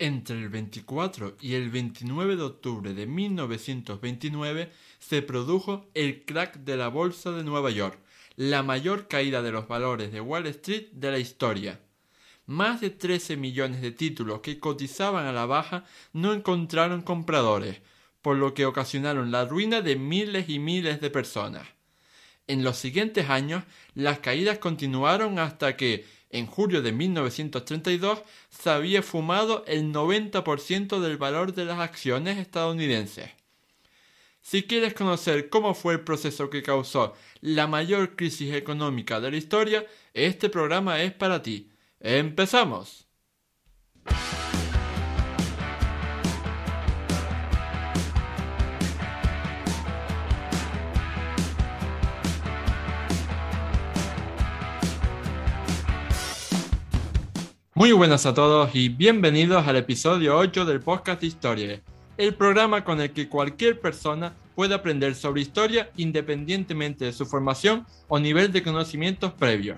[0.00, 6.76] Entre el 24 y el 29 de octubre de 1929 se produjo el crack de
[6.76, 7.98] la Bolsa de Nueva York,
[8.34, 11.80] la mayor caída de los valores de Wall Street de la historia.
[12.46, 17.80] Más de 13 millones de títulos que cotizaban a la baja no encontraron compradores,
[18.20, 21.68] por lo que ocasionaron la ruina de miles y miles de personas.
[22.46, 23.62] En los siguientes años,
[23.94, 26.04] las caídas continuaron hasta que,
[26.34, 33.30] en julio de 1932 se había fumado el 90% del valor de las acciones estadounidenses.
[34.42, 39.36] Si quieres conocer cómo fue el proceso que causó la mayor crisis económica de la
[39.36, 41.70] historia, este programa es para ti.
[42.00, 43.03] ¡Empezamos!
[57.76, 61.80] Muy buenas a todos y bienvenidos al episodio 8 del podcast de Historia,
[62.16, 67.84] el programa con el que cualquier persona puede aprender sobre historia independientemente de su formación
[68.06, 69.76] o nivel de conocimientos previos.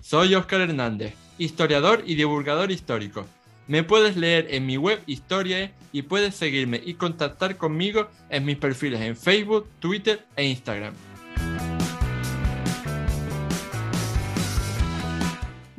[0.00, 3.26] Soy Oscar Hernández, historiador y divulgador histórico.
[3.66, 8.56] Me puedes leer en mi web Historia y puedes seguirme y contactar conmigo en mis
[8.56, 10.94] perfiles en Facebook, Twitter e Instagram.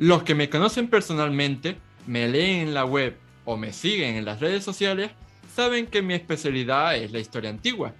[0.00, 4.40] Los que me conocen personalmente, me leen en la web o me siguen en las
[4.40, 5.10] redes sociales,
[5.54, 7.92] saben que mi especialidad es la historia antigua.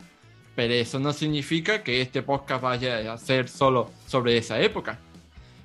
[0.56, 4.98] Pero eso no significa que este podcast vaya a ser solo sobre esa época.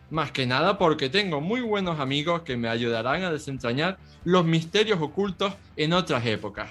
[0.09, 5.00] Más que nada porque tengo muy buenos amigos que me ayudarán a desentrañar los misterios
[5.02, 6.69] ocultos en otras épocas.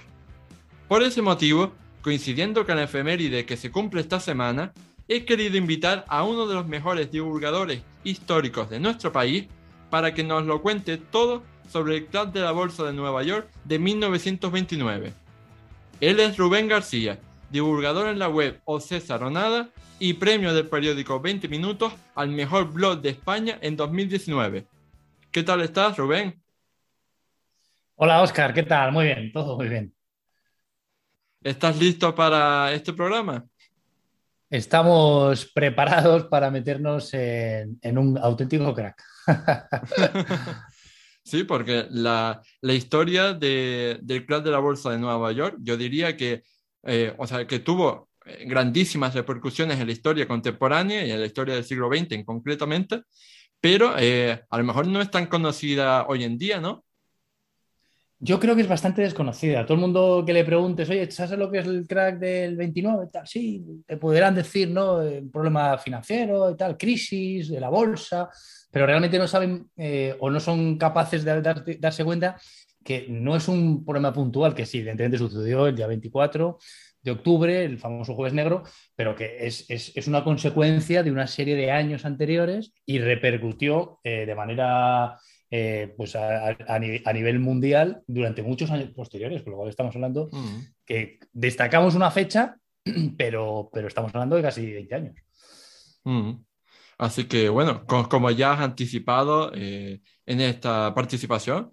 [0.89, 4.75] Por ese motivo, coincidiendo con la efeméride que se cumple esta semana,
[5.09, 9.47] he querido invitar a uno de los mejores divulgadores históricos de nuestro país
[9.91, 13.49] para que nos lo cuente todo sobre el club de la Bolsa de Nueva York
[13.65, 15.13] de 1929.
[16.01, 17.19] Él es Rubén García,
[17.51, 22.29] divulgador en la web O César o Nada y premio del periódico 20 Minutos al
[22.29, 24.67] mejor blog de España en 2019.
[25.31, 26.41] ¿Qué tal estás, Rubén?
[27.97, 28.93] Hola, Oscar, ¿qué tal?
[28.93, 29.95] Muy bien, todo muy bien.
[31.43, 33.45] ¿Estás listo para este programa?
[34.55, 39.03] Estamos preparados para meternos en, un auténtico crack.
[41.25, 46.45] sí, porque la, historia del club de la bolsa de Nueva York, yo diría que,
[46.85, 51.27] eh, o sea, que tuvo eh, grandísimas repercusiones en la historia contemporánea y en la
[51.27, 53.03] historia del siglo XX concretamente,
[53.61, 56.85] pero eh, a lo mejor no es tan conocida hoy en día, ¿no?
[58.19, 59.67] Yo creo que es bastante desconocida.
[59.67, 63.09] Todo el mundo que le preguntes, oye, ¿sabes lo que es el crack del 29?
[63.13, 63.27] Tal?
[63.27, 64.99] Sí, te podrán decir, ¿no?
[64.99, 68.31] Un problema financiero y tal, crisis de la bolsa,
[68.71, 71.43] pero realmente no saben eh, o no son capaces de
[71.79, 72.39] darse cuenta
[72.85, 76.59] que no es un problema puntual, que sí, evidentemente sucedió el día 24
[77.03, 78.63] de octubre, el famoso jueves negro,
[78.97, 84.35] pero que es, una consecuencia de una serie de años anteriores y repercutió eh, de
[84.35, 85.19] manera
[85.57, 90.59] eh, pues a, nivel mundial durante muchos años posteriores, por lo cual estamos hablando mm.
[90.85, 92.57] que destacamos una fecha,
[93.17, 95.15] pero, pero estamos hablando de casi 20 años.
[96.03, 96.33] Mm.
[96.99, 101.71] Así que bueno, como, ya has anticipado eh, en esta participación,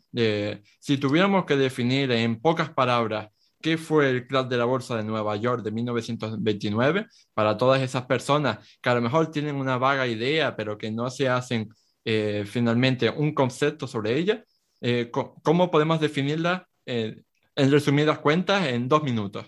[0.80, 3.30] si tuviéramos que definir en pocas palabras
[3.64, 8.06] qué fue el Club de la Bolsa de Nueva York de 1929, para todas esas
[8.06, 11.70] personas que a lo mejor tienen una vaga idea, pero que no se hacen
[12.04, 14.44] eh, finalmente un concepto sobre ella,
[14.80, 17.22] eh, ¿cómo podemos definirla eh,
[17.56, 19.46] en resumidas cuentas en dos minutos?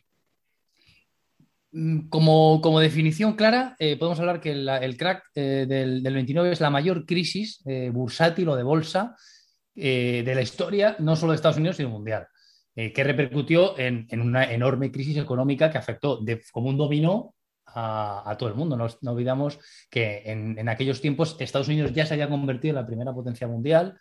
[1.72, 7.06] Mm, como, como definición clara, podemos hablar que el crack del, 29 es la mayor
[7.06, 9.16] crisis bursátil o de bolsa
[9.74, 12.28] de la historia, no solo de Estados Unidos, sino mundial,
[12.76, 17.34] que repercutió en, una enorme crisis económica que afectó de, como un dominó
[17.74, 18.78] a, todo el mundo.
[18.78, 23.14] No, olvidamos que en, aquellos tiempos Estados Unidos ya se había convertido en la primera
[23.14, 23.98] potencia mundial,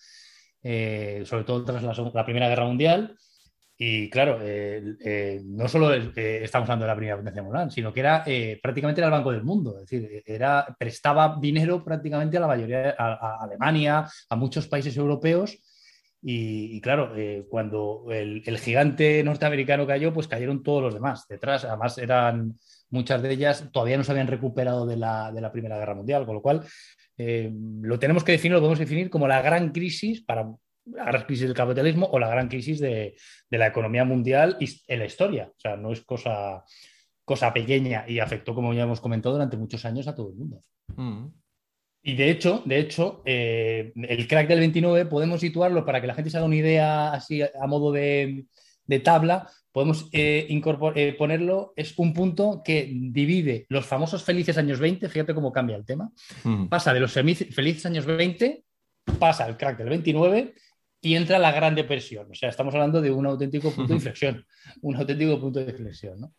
[0.63, 3.17] eh, sobre todo tras la, Primera Guerra Mundial.
[3.77, 8.01] Y claro, eh, eh, no solo estamos hablando de la primera potencia mundial, sino que
[8.01, 8.25] era
[8.63, 9.75] prácticamente era el Banco del Mundo.
[9.79, 15.59] Es decir, era, prestaba dinero prácticamente a la mayoría, a, Alemania, a muchos países europeos.
[16.25, 17.13] Y, claro,
[17.49, 21.27] cuando el, el, gigante norteamericano cayó, pues cayeron todos los demás.
[21.27, 22.55] Detrás, además, eran
[22.93, 26.43] muchas de ellas todavía no se habían recuperado de la, Primera Guerra Mundial, con lo
[26.43, 26.63] cual
[27.19, 27.51] eh,
[27.81, 30.49] lo tenemos que definir, lo podemos definir como la gran crisis para
[30.85, 33.17] la gran crisis del capitalismo o la gran crisis de,
[33.51, 35.51] la economía mundial en la historia.
[35.57, 36.65] O sea, no es cosa,
[37.25, 40.63] cosa pequeña y afectó, como ya hemos comentado, durante muchos años a todo el mundo.
[40.97, 41.29] Mm.
[42.05, 46.15] Y de hecho, de hecho eh, el crack del 29 podemos situarlo para que la
[46.15, 48.45] gente se haga una idea así a modo de,
[49.03, 55.09] tabla, podemos eh, eh, ponerlo, es un punto que divide los famosos felices años 20,
[55.09, 56.11] fíjate cómo cambia el tema,
[56.69, 58.65] pasa de los felices años 20,
[59.19, 60.55] pasa el crack del 29
[61.01, 62.31] y entra la Gran Depresión.
[62.31, 64.47] O sea, estamos hablando de un auténtico punto de inflexión,
[64.83, 66.35] un auténtico punto de inflexión, ¿no?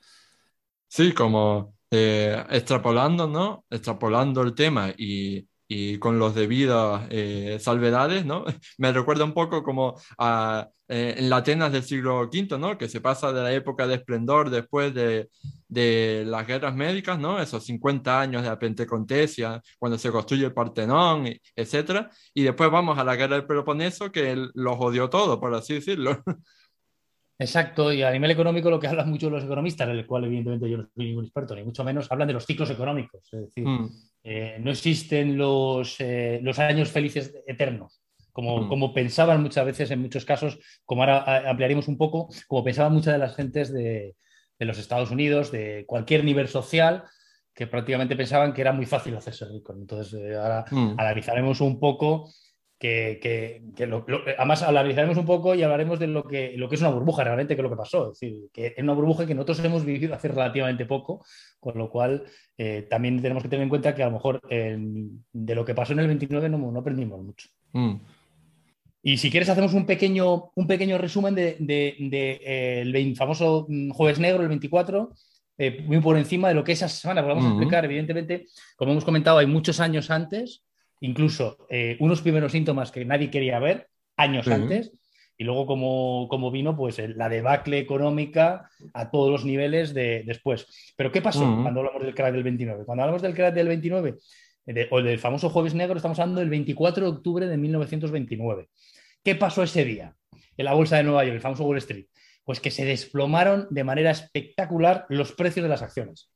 [0.87, 3.65] Sí, como extrapolando, ¿no?
[3.69, 8.45] Extrapolando el tema y y con los debidas eh, salvedades, ¿no?
[8.77, 12.77] Me recuerda un poco como a, eh, en la Atenas del siglo V, ¿no?
[12.77, 15.29] Que se pasa de la época de esplendor después de,
[15.67, 17.41] de las guerras médicas, ¿no?
[17.41, 22.07] Esos 50 años de la Pentecontesia, cuando se construye el Partenón, etc.
[22.33, 26.21] Y después vamos a la guerra del Peloponeso, que los odió todo, por así decirlo.
[27.39, 30.77] Exacto, y a nivel económico lo que hablan mucho los economistas, del cual evidentemente yo
[30.77, 33.21] no soy ningún experto, ni mucho menos, hablan de los ciclos económicos.
[33.33, 33.89] Es decir, mm.
[34.23, 38.69] Eh, no existen los, eh, los, años felices eternos, como, mm.
[38.69, 43.13] como, pensaban muchas veces en muchos casos, como ahora ampliaremos un poco, como pensaban muchas
[43.13, 44.15] de las gentes de,
[44.57, 47.03] de los Estados Unidos, de cualquier nivel social,
[47.53, 49.73] que prácticamente pensaban que era muy fácil hacerse rico.
[49.73, 50.95] Entonces, eh, ahora mm.
[50.97, 52.31] analizaremos un poco
[52.79, 54.05] que, lo,
[54.37, 57.55] además hablaremos un poco y hablaremos de lo que, lo que es una burbuja realmente,
[57.55, 58.11] que es lo que pasó.
[58.11, 61.25] Es decir, que es una burbuja que nosotros hemos vivido hace relativamente poco,
[61.59, 62.23] con lo cual
[62.57, 65.93] eh, también tenemos que tener en cuenta que a lo mejor de lo que pasó
[65.93, 67.47] en el 29 no, no aprendimos mucho.
[67.71, 67.95] Mm.
[69.05, 73.91] Y si quieres hacemos un pequeño, un pequeño resumen del de, de, eh, famoso mm,
[73.91, 75.11] jueves negro, el 24,
[75.57, 78.45] eh, muy por encima de lo que esa semana, vamos a explicar, evidentemente,
[78.77, 80.63] como hemos comentado, hay muchos años antes,
[81.03, 84.91] incluso eh, unos primeros síntomas que nadie quería ver años antes.
[85.37, 90.93] Y luego, como, vino, pues la debacle económica a todos los niveles de, después.
[90.95, 92.85] Pero, ¿qué pasó cuando hablamos del crack del 29?
[92.85, 94.15] Cuando hablamos del crack del 29,
[94.91, 98.69] o del famoso Jueves Negro, estamos hablando del 24 de octubre de 1929.
[99.23, 100.15] ¿Qué pasó ese día
[100.55, 102.05] en la bolsa de Nueva York, el famoso Wall Street?
[102.45, 106.31] Pues que se desplomaron de manera espectacular los precios de las acciones.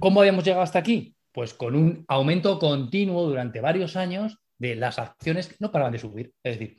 [0.00, 1.14] ¿Cómo habíamos llegado hasta aquí?
[1.32, 5.98] Pues con un aumento continuo durante varios años de las acciones que no paraban de
[5.98, 6.32] subir.
[6.42, 6.76] Es decir,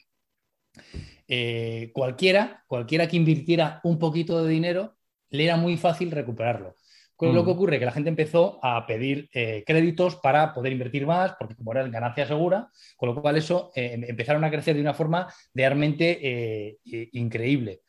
[1.28, 4.98] eh, cualquiera, cualquiera que invirtiera un poquito de dinero,
[5.30, 6.76] le era muy fácil recuperarlo.
[7.16, 7.54] Con lo que mm.
[7.54, 11.74] ocurre que la gente empezó a pedir eh, créditos para poder invertir más, porque como
[11.74, 15.32] era ganancia segura, con lo cual eso eh, em, empezaron a crecer de una forma
[15.54, 16.80] realmente
[17.12, 17.82] increíble.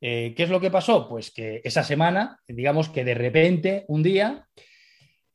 [0.00, 1.08] ¿Qué es lo que pasó?
[1.08, 4.46] Pues que esa semana, digamos que de repente, un día,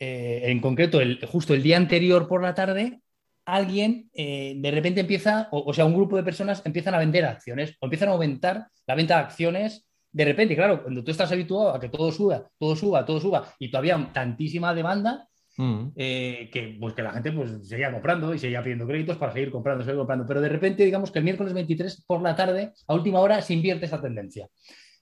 [0.06, 3.00] eh, en concreto, el, justo el día anterior por la tarde,
[3.46, 7.78] alguien eh, de repente empieza, o, sea, un grupo de personas empiezan a vender acciones
[7.80, 9.88] o empiezan a aumentar la venta de acciones.
[10.12, 13.54] De repente, claro, cuando tú estás habituado a que todo suba, todo suba, todo suba,
[13.60, 15.92] y todavía tantísima demanda, mm.
[15.96, 19.52] eh, que, pues, que la gente pues, seguía comprando y seguía pidiendo créditos para seguir
[19.52, 20.26] comprando, seguir comprando.
[20.28, 23.54] Pero de repente, digamos que el miércoles 23 por la tarde, a última hora, se
[23.54, 24.50] invierte esa tendencia.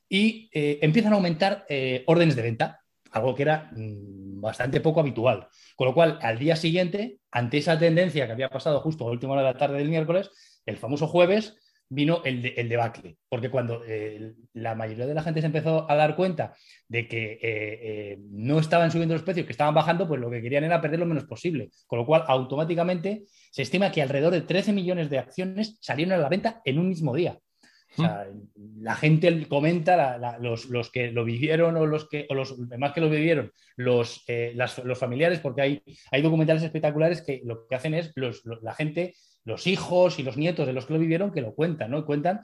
[0.08, 1.66] Y empiezan a aumentar
[2.06, 2.82] órdenes de venta
[3.12, 5.48] algo que era mm, bastante poco habitual.
[5.76, 9.14] Con lo cual, al día siguiente, ante esa tendencia que había pasado justo a la
[9.14, 10.32] última hora de la tarde del miércoles,
[10.66, 11.58] el famoso jueves
[11.94, 16.16] vino el, debacle, porque cuando eh, la mayoría de la gente se empezó a dar
[16.16, 16.54] cuenta
[16.88, 20.42] de que eh, eh, no estaban subiendo los precios, que estaban bajando, pues lo que
[20.42, 24.42] querían era perder lo menos posible, con lo cual automáticamente se estima que alrededor de
[24.42, 27.38] 13 millones de acciones salieron a la venta en un mismo día
[27.98, 33.10] la gente comenta, los, que lo vivieron o los que, o los demás que lo
[33.10, 38.12] vivieron, los, eh, los familiares, porque hay, hay documentales espectaculares que lo que hacen es
[38.62, 41.92] la gente, los hijos y los nietos de los que lo vivieron, que lo cuentan,
[41.92, 42.06] ¿no?
[42.06, 42.42] cuentan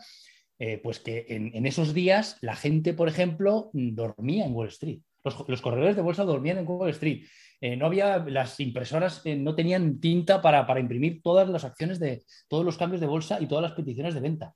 [0.60, 5.00] eh, pues que en, esos días la gente, por ejemplo, dormía en Wall Street.
[5.24, 7.26] Los, corredores de bolsa dormían en Wall Street.
[7.60, 12.24] Eh, no había, las impresoras no tenían tinta para, para imprimir todas las acciones de
[12.48, 14.54] todos los cambios de bolsa y todas las peticiones de venta.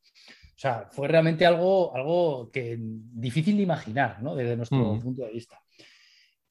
[0.61, 4.35] O sea, fue realmente algo, algo que difícil de imaginar, ¿no?
[4.35, 5.01] Desde nuestro mm.
[5.01, 5.59] punto de vista.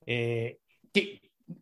[0.04, 0.58] Eh,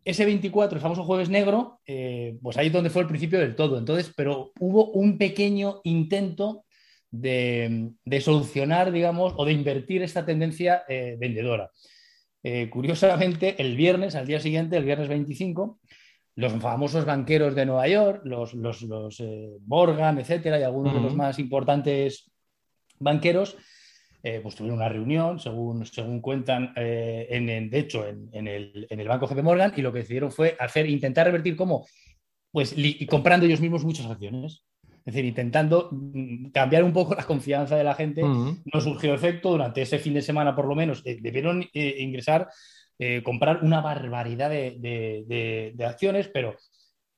[0.03, 3.55] ese 24, el famoso jueves negro, eh, pues ahí es donde fue el principio del
[3.55, 3.77] todo.
[3.77, 6.65] Entonces, pero hubo un pequeño intento
[7.11, 11.69] de, solucionar, digamos, o de invertir esta tendencia eh, vendedora.
[12.71, 15.79] curiosamente, el viernes, al día siguiente, el viernes 25,
[16.33, 18.87] los famosos banqueros de Nueva York, los, los,
[19.67, 22.28] Morgan, etcétera, y algunos de los más importantes
[22.99, 23.57] banqueros,
[24.21, 28.99] eh, pues tuvieron una reunión, según, según cuentan, eh, en, de hecho, en, el, en,
[28.99, 31.87] el, banco JP Morgan, y lo que decidieron fue hacer, intentar revertir cómo,
[32.51, 32.75] pues
[33.09, 34.65] comprando ellos mismos muchas acciones.
[35.05, 38.21] Es decir, intentando mm, cambiar un poco la confianza de la gente.
[38.21, 39.51] No surgió efecto.
[39.51, 42.49] Durante ese fin de semana, por lo menos, eh, debieron ingresar,
[43.23, 46.57] comprar una barbaridad de, de, acciones, pero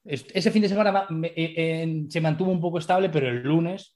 [0.06, 3.96] ese fin de semana se mantuvo un poco estable, pero el lunes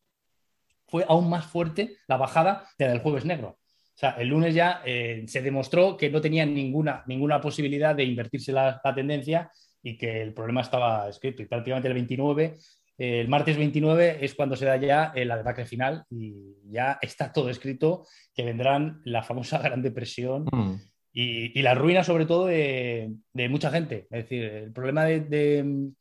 [0.87, 3.57] fue aún más fuerte la bajada de la del jueves negro.
[3.95, 8.03] O sea, el lunes ya eh, se demostró que no tenía ninguna, ninguna posibilidad de
[8.03, 9.49] invertirse la, tendencia
[9.81, 11.41] y que el problema estaba escrito.
[11.41, 12.57] Y prácticamente el 29,
[12.97, 17.31] eh, el martes 29 es cuando se da ya la debacle final y ya está
[17.31, 20.45] todo escrito que vendrán la famosa Gran Depresión.
[20.51, 20.75] Mm.
[21.17, 23.15] Y, la ruina sobre todo de,
[23.49, 24.05] mucha gente.
[24.11, 25.95] Es decir, el problema del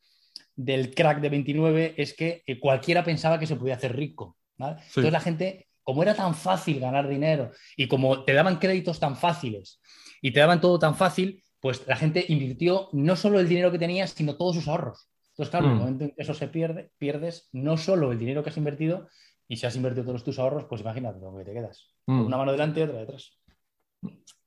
[0.93, 4.35] crack de 29 es que eh, cualquiera pensaba que se podía hacer rico.
[4.57, 9.15] Entonces la gente, como era tan fácil ganar dinero y como te daban créditos tan
[9.15, 9.79] fáciles
[10.21, 13.79] y te daban todo tan fácil, pues la gente invirtió no solo el dinero que
[13.79, 15.07] tenías, sino todos sus ahorros.
[15.31, 15.79] Entonces, claro, en el mm.
[15.79, 19.07] momento en que eso se pierde, pierdes no solo el dinero que has invertido,
[19.47, 21.93] y si has invertido todos tus ahorros, pues imagínate lo que te quedas.
[22.07, 22.25] Mm.
[22.25, 23.37] Una mano delante y otra detrás.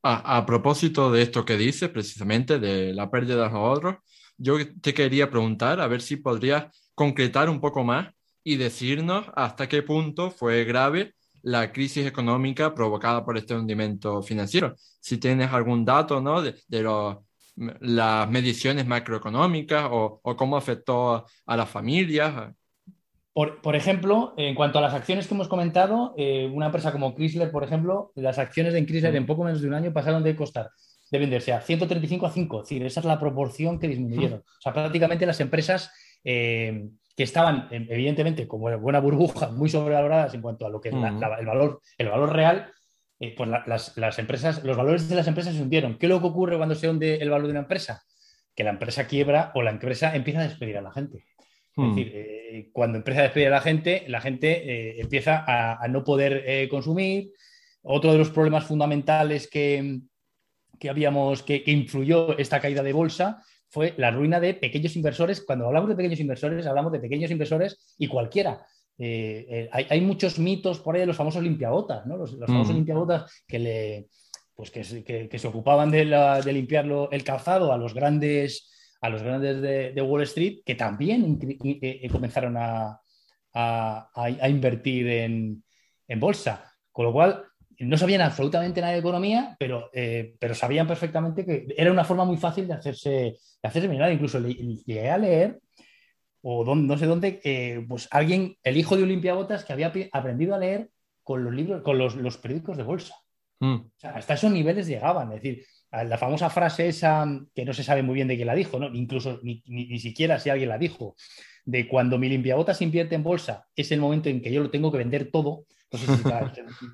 [0.03, 3.97] A, propósito de esto que dices, precisamente de la pérdida de ahorros,
[4.37, 8.09] yo te quería preguntar a ver si podrías concretar un poco más
[8.49, 11.13] y decirnos hasta qué punto fue grave
[11.43, 14.75] la crisis económica provocada por este hundimiento financiero.
[15.01, 16.41] Si tienes algún dato ¿no?
[16.41, 16.55] de,
[17.81, 22.55] las mediciones macroeconómicas o, o, cómo afectó a las familias.
[23.35, 27.51] Por, ejemplo, en cuanto a las acciones que hemos comentado, eh, una empresa como Chrysler,
[27.51, 30.71] por ejemplo, las acciones de Chrysler en poco menos de un año pasaron de costar,
[31.11, 32.63] de venderse a 135 a 5.
[32.63, 34.39] Es decir, esa es la proporción que disminuyeron.
[34.39, 35.93] O sea, prácticamente las empresas
[36.25, 40.91] eh, que estaban, em, evidentemente, como buena burbuja, muy sobrevaloradas en cuanto a lo que
[40.91, 42.73] es el, valor, el valor real,
[43.19, 45.99] eh, pues las, empresas, los valores de las empresas se hundieron.
[45.99, 48.05] ¿Qué es lo que ocurre cuando se hunde el valor de una empresa?
[48.55, 51.17] Que la empresa quiebra o la empresa empieza a despedir a la gente.
[51.17, 51.25] Es
[51.75, 51.97] hmm.
[51.97, 56.05] decir, eh, cuando empieza a despedir a la gente, la gente eh, empieza a, no
[56.05, 57.33] poder consumir.
[57.83, 60.03] Otro de los problemas fundamentales que,
[60.89, 65.43] habíamos, que, influyó esta caída de bolsa fue la ruina de pequeños inversores.
[65.43, 68.67] Cuando hablamos de pequeños inversores, hablamos de pequeños inversores y cualquiera.
[68.99, 72.17] hay, muchos mitos por ahí de los famosos limpiabotas, ¿no?
[72.17, 72.77] Los, famosos hmm.
[72.77, 74.09] limpiabotas que, le,
[74.55, 74.85] pues que,
[75.39, 76.05] se ocupaban de,
[76.45, 81.39] de limpiar el calzado a los grandes a los grandes de, Wall Street que también
[81.43, 83.01] eh, eh, comenzaron a,
[84.49, 85.63] invertir en,
[86.17, 86.73] bolsa.
[86.91, 87.45] Con lo cual,
[87.79, 92.25] no sabían absolutamente nada de economía, pero, eh, pero sabían perfectamente que era una forma
[92.25, 95.61] muy fácil de hacerse, de hacerse Incluso llegué a leer,
[96.43, 100.59] o no sé dónde, pues alguien, el hijo de un limpiabotas que había aprendido a
[100.59, 100.91] leer
[101.23, 103.15] con los libros, con los, periódicos de bolsa.
[103.61, 103.91] Mm.
[104.03, 105.33] hasta esos niveles llegaban.
[105.33, 108.55] Es decir, la famosa frase esa, que no se sabe muy bien de quién la
[108.55, 108.89] dijo, ¿no?
[108.95, 111.17] incluso ni, siquiera si alguien la dijo,
[111.65, 114.91] de cuando mi limpiabotas invierte en bolsa, es el momento en que yo lo tengo
[114.91, 115.67] que vender todo.
[115.91, 116.23] No sé si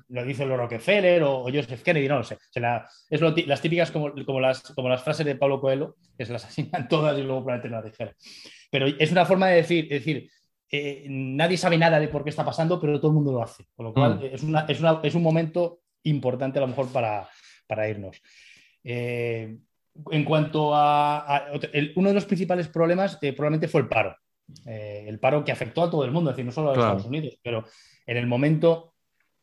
[0.09, 2.37] lo dice lo Rockefeller o, Joseph Kennedy, no lo sé.
[3.09, 6.45] es las típicas como, como, las, como las frases de Pablo Coelho, que se las
[6.45, 8.15] asignan todas y luego probablemente no las dijera.
[8.71, 10.29] Pero es una forma de decir, decir
[10.71, 13.65] eh, nadie sabe nada de por qué está pasando, pero todo el mundo lo hace.
[13.75, 14.23] Con lo cual, mm.
[14.33, 17.27] es, una, es, una, es, un momento importante a lo mejor para,
[17.67, 18.21] para irnos.
[18.83, 19.57] Eh,
[20.11, 21.45] en cuanto a,
[21.95, 24.15] uno de los principales problemas eh, probablemente fue el paro.
[24.65, 27.05] Eh, el paro que afectó a todo el mundo, es decir, no solo a Estados
[27.05, 27.65] Unidos, pero
[28.05, 28.93] en el momento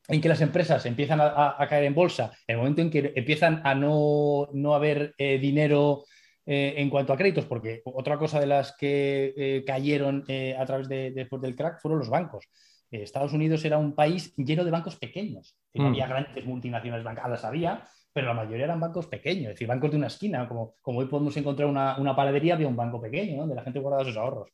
[0.08, 3.62] en que las empresas empiezan a, caer en bolsa, en el momento en que empiezan
[3.64, 6.04] a no, haber dinero
[6.44, 10.24] en cuanto a créditos, porque otra cosa de las que cayeron
[10.58, 12.48] a través de, después del crack fueron los bancos.
[12.90, 15.56] Estados Unidos era un país lleno de bancos pequeños.
[15.72, 15.86] Mm.
[15.86, 19.96] Había grandes multinacionales bancarias, había, pero la mayoría eran bancos pequeños, es decir, bancos de
[19.96, 23.54] una esquina, como, como hoy podemos encontrar una, una panadería, había un banco pequeño, donde
[23.54, 24.50] la gente guardaba sus ahorros.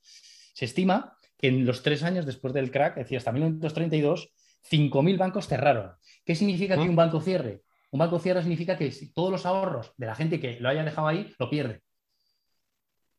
[0.59, 4.35] Se estima que en los tres años después del crack, es decir, hasta 1932,
[4.69, 5.93] 5.000 bancos cerraron.
[6.25, 6.91] ¿Qué significa que ¿Mm?
[6.91, 7.63] un banco cierre?
[7.93, 11.07] Un banco cierre significa que todos los ahorros de la gente que lo haya dejado
[11.07, 11.83] ahí lo pierde.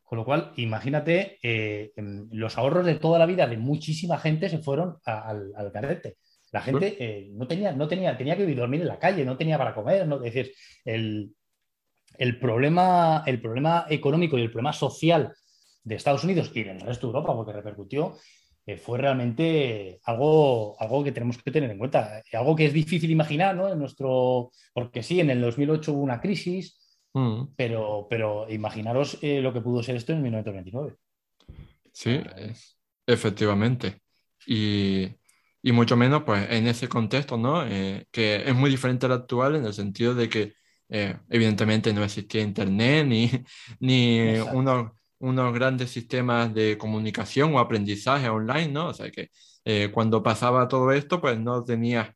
[0.04, 1.94] Con lo cual, imagínate, eh,
[2.32, 6.18] los ahorros de toda la vida de muchísima gente se fueron al, al carete.
[6.52, 9.58] La gente eh, no, tenía, no tenía, tenía que dormir en la calle, no tenía
[9.58, 10.06] para comer.
[10.06, 10.18] ¿no?
[10.18, 10.54] Es decir,
[10.84, 11.34] el,
[12.38, 15.34] problema, el problema económico y el problema social
[15.84, 18.18] de Estados Unidos y del resto de Europa, porque repercutió,
[18.66, 22.22] eh, fue realmente algo, algo que tenemos que tener en cuenta.
[22.34, 23.72] Algo que es difícil imaginar, ¿no?
[23.72, 26.78] En nuestro, porque sí, en el 2008 hubo una crisis,
[27.14, 27.54] mm.
[27.56, 30.96] pero, pero imaginaros eh, lo que pudo ser esto en 1929.
[31.92, 32.22] Sí,
[33.08, 34.02] efectivamente.
[34.46, 35.10] Y
[35.62, 37.66] y mucho menos pues en ese contexto, ¿no?
[37.66, 40.54] Eh, que es muy diferente al actual en el sentido de que
[40.90, 43.30] eh, evidentemente no existía internet ni,
[43.80, 48.88] ni unos, unos grandes sistemas de comunicación o aprendizaje online, ¿no?
[48.90, 49.30] O sea que
[49.66, 52.10] eh, cuando pasaba todo esto pues no tenías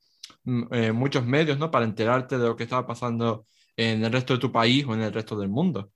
[0.43, 1.72] mm, muchos medios, ¿no?
[1.72, 5.01] Para enterarte de lo que estaba pasando en el resto de tu país o en
[5.01, 5.91] el resto del mundo.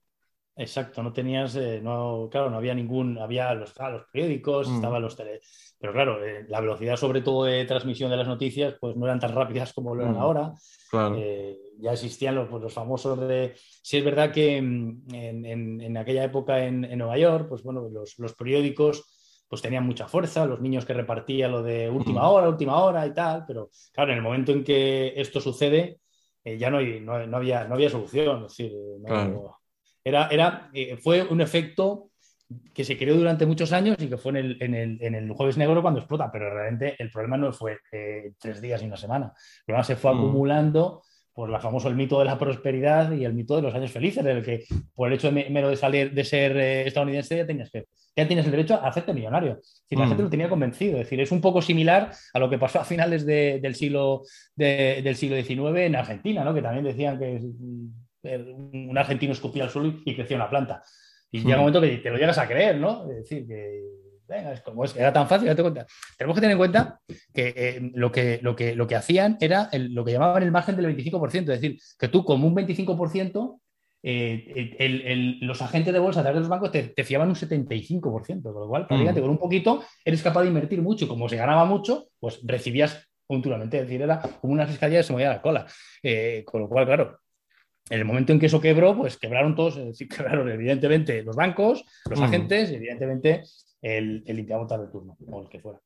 [0.58, 4.74] Exacto, no tenías, eh, no, claro, no había ningún, había los, los periódicos, mm.
[4.74, 5.40] estaban los tele,
[5.78, 9.20] pero claro, eh, la velocidad sobre todo de transmisión de las noticias, pues no eran
[9.20, 10.20] tan rápidas como lo eran mm.
[10.20, 10.54] ahora.
[11.16, 15.96] Eh, ya existían los, pues, los, famosos de, sí es verdad que mm, en, en,
[15.96, 20.44] aquella época en, en, Nueva York, pues bueno, los, los, periódicos pues tenían mucha fuerza,
[20.44, 24.18] los niños que repartían lo de última hora, última hora y tal, pero claro, en
[24.18, 26.00] el momento en que esto sucede,
[26.44, 29.57] ya no, hay, no, había, no había solución, es decir, no,
[30.08, 32.10] era, era, eh, fue un efecto
[32.72, 35.32] que se creó durante muchos años y que fue en el, en el, en el
[35.32, 38.96] jueves negro cuando explota, pero realmente el problema no fue eh, tres días y una
[38.96, 39.26] semana.
[39.26, 40.18] El problema se fue mm.
[40.18, 43.92] acumulando por la famoso el mito de la prosperidad y el mito de los años
[43.92, 47.36] felices, en el que por el hecho de mero de salir de ser eh, estadounidense
[47.36, 47.84] ya tenías que
[48.16, 49.60] ya tienes el derecho a hacerte millonario.
[49.62, 50.08] Si la mm.
[50.08, 50.94] gente lo tenía convencido.
[50.94, 54.22] Es decir, es un poco similar a lo que pasó a finales del, siglo,
[54.56, 56.52] del siglo XIX en Argentina, ¿no?
[56.52, 57.40] que también decían que
[58.36, 60.82] un argentino escupía al suelo y crecía una planta.
[61.30, 63.10] Y llega un momento que te lo llegas a creer, ¿no?
[63.10, 63.82] Es decir, que
[64.28, 65.86] venga, es como es, era tan fácil, date cuenta.
[66.16, 67.00] Tenemos que tener en cuenta
[67.32, 70.76] que, eh, lo, que, lo, que lo que hacían era lo que llamaban el margen
[70.76, 73.60] del 25%, es decir, que tú como un 25%,
[74.00, 78.60] eh, los agentes de bolsa a través de los bancos te, fiaban un 75%, con
[78.60, 79.20] lo cual, mm.
[79.20, 83.08] con un poquito eres capaz de invertir mucho y como se ganaba mucho, pues recibías
[83.26, 85.66] puntualmente, es decir, era como una fiscalía que se movía la cola.
[86.02, 87.18] Eh, con lo cual, claro,
[87.90, 91.36] en el momento en que eso quebró, pues quebraron todos, es decir, quebraron evidentemente los
[91.36, 92.22] bancos, los mm.
[92.22, 93.42] agentes y evidentemente
[93.82, 95.80] el, el limpiabotas de turno o el que fuera.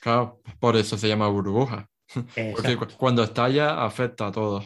[0.00, 1.88] Claro, por eso se llama burbuja.
[2.12, 4.64] Porque cuando estalla afecta a todos.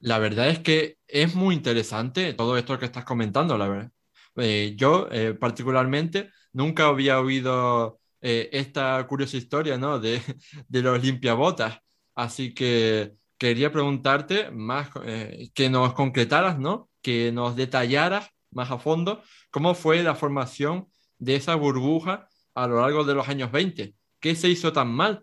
[0.00, 3.90] La verdad es que es muy interesante todo esto que estás comentando, la verdad.
[4.36, 9.98] Eh, yo eh, particularmente nunca había oído eh, esta curiosa historia ¿no?
[9.98, 10.20] de,
[10.68, 11.78] de los limpiabotas.
[12.14, 16.88] Así que quería preguntarte más, eh, que nos concretaras, ¿no?
[17.02, 20.86] Que nos detallaras más a fondo cómo fue la formación
[21.18, 23.94] de esa burbuja a lo largo de los años 20.
[24.20, 25.22] ¿Qué se hizo tan mal?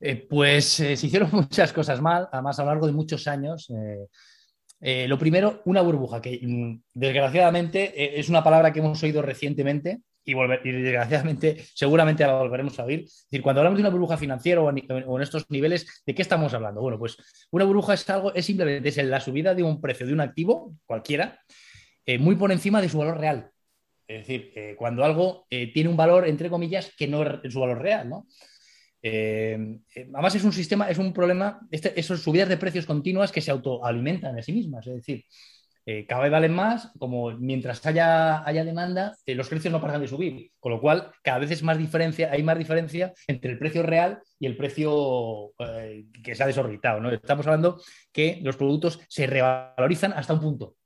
[0.00, 3.68] Eh, pues eh, se hicieron muchas cosas mal, además a lo largo de muchos años.
[4.80, 10.34] lo primero, una burbuja, que mm, desgraciadamente es una palabra que hemos oído recientemente y,
[10.34, 13.00] volver, y desgraciadamente seguramente la volveremos a oír.
[13.00, 16.52] Es decir, cuando hablamos de una burbuja financiera o en, estos niveles, ¿de qué estamos
[16.52, 16.82] hablando?
[16.82, 17.16] Bueno, pues
[17.50, 20.74] una burbuja es algo, es simplemente es la subida de un precio de un activo,
[20.84, 21.40] cualquiera,
[22.04, 23.50] eh, muy por encima de su valor real.
[24.06, 27.60] Es decir, eh, cuando algo eh, tiene un valor, entre comillas, que no es su
[27.60, 28.26] valor real, ¿no?
[29.00, 34.38] además es un sistema, es un problema, este, subidas de precios continuas que se autoalimentan
[34.38, 34.86] a sí mismas.
[34.88, 35.24] Es decir,
[35.90, 40.02] eh, cada vez valen más, como mientras haya, haya demanda, eh, los precios no paran
[40.02, 43.58] de subir, con lo cual cada vez es más diferencia, hay más diferencia entre el
[43.58, 47.00] precio real y el precio eh, que se ha desorbitado.
[47.00, 47.10] ¿no?
[47.10, 47.80] Estamos hablando
[48.12, 50.76] que los productos se revalorizan hasta un punto,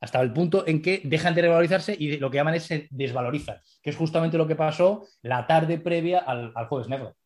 [0.00, 3.56] hasta el punto en que dejan de revalorizarse y lo que llaman es se desvalorizan,
[3.82, 7.16] que es justamente lo que pasó la tarde previa al, al jueves negro.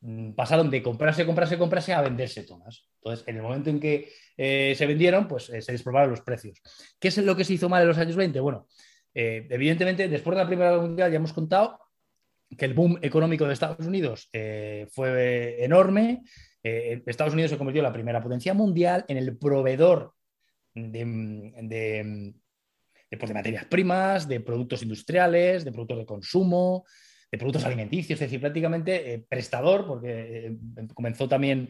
[0.00, 2.88] Mm, pasaron de comprarse, comprarse, comprarse a venderse todas.
[2.98, 6.60] Entonces, en el momento en que eh, se vendieron, pues eh, se desplomaron los precios.
[7.00, 8.38] ¿Qué es lo que se hizo mal en los años 20?
[8.38, 8.68] Bueno,
[9.12, 11.80] eh, evidentemente, después de la Primera Guerra Mundial ya hemos contado
[12.56, 14.30] que el boom económico de Estados Unidos
[14.92, 16.22] fue enorme.
[16.62, 20.14] Estados Unidos se convirtió en la primera potencia mundial, en el proveedor
[20.74, 22.32] de,
[23.18, 26.86] pues, de materias primas, de productos industriales, de productos de consumo,
[27.30, 30.56] de productos alimenticios, es decir, prácticamente eh, prestador, porque eh,
[30.94, 31.68] comenzó también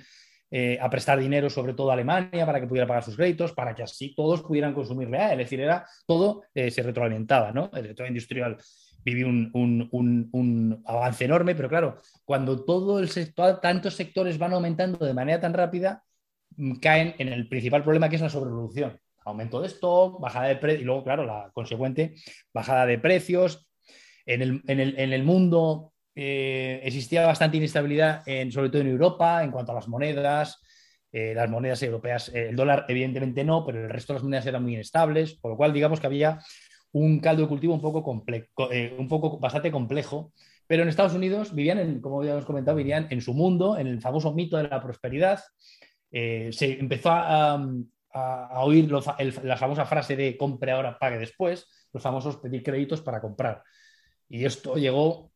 [0.51, 3.75] eh, a prestar dinero, sobre todo a Alemania, para que pudiera pagar sus créditos, para
[3.75, 5.33] que así todos pudieran consumir real.
[5.33, 7.71] Es decir, era todo se retroalimentaba, ¿no?
[7.75, 8.57] El sector industrial
[9.05, 15.15] vivió un, avance enorme, pero claro, cuando todo el sector, tantos sectores van aumentando de
[15.15, 16.03] manera tan rápida,
[16.57, 18.99] mm, caen en el principal problema que es la sobreproducción.
[19.25, 22.15] Aumento de stock, bajada de precios y luego, claro, la consecuente
[22.55, 23.68] bajada de precios,
[24.29, 29.89] en el, mundo eh, existía bastante inestabilidad, sobre todo en Europa, en cuanto a las
[29.89, 30.61] monedas.
[31.11, 34.45] Eh, las monedas europeas, eh, el dólar evidentemente no, pero el resto de las monedas
[34.45, 36.39] eran muy inestables, por lo cual digamos que había
[36.93, 40.33] un caldo de cultivo un poco, un poco bastante complejo.
[40.67, 44.03] Pero en Estados Unidos vivían, en, como habíamos comentado, vivían en su mundo, en el
[44.03, 45.41] famoso mito de la prosperidad.
[46.11, 47.59] se empezó a,
[48.61, 53.63] oír la famosa frase de compre ahora, pague después, los famosos pedir créditos para comprar.
[54.29, 55.33] Y esto llegó,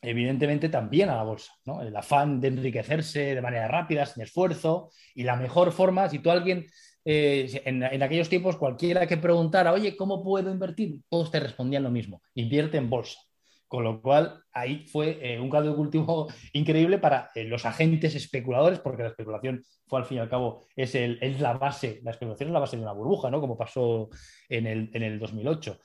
[0.00, 1.52] evidentemente, también a la bolsa.
[1.64, 1.82] ¿no?
[1.82, 4.90] El afán de enriquecerse de manera rápida, sin esfuerzo.
[5.14, 6.66] Y la mejor forma, si tú alguien,
[7.04, 11.00] eh, en, aquellos tiempos, cualquiera que preguntara, oye, ¿cómo puedo invertir?
[11.08, 13.20] Todos te respondían lo mismo, invierte en bolsa.
[13.68, 18.14] Con lo cual, ahí fue eh, un caldo de cultivo increíble para eh, los agentes
[18.16, 22.00] especuladores, porque la especulación fue al fin y al cabo, es, el, es la base,
[22.02, 23.40] la especulación es la base de una burbuja, ¿no?
[23.40, 24.08] Como pasó
[24.48, 25.78] en el, en el 2008.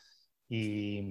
[0.49, 1.01] Y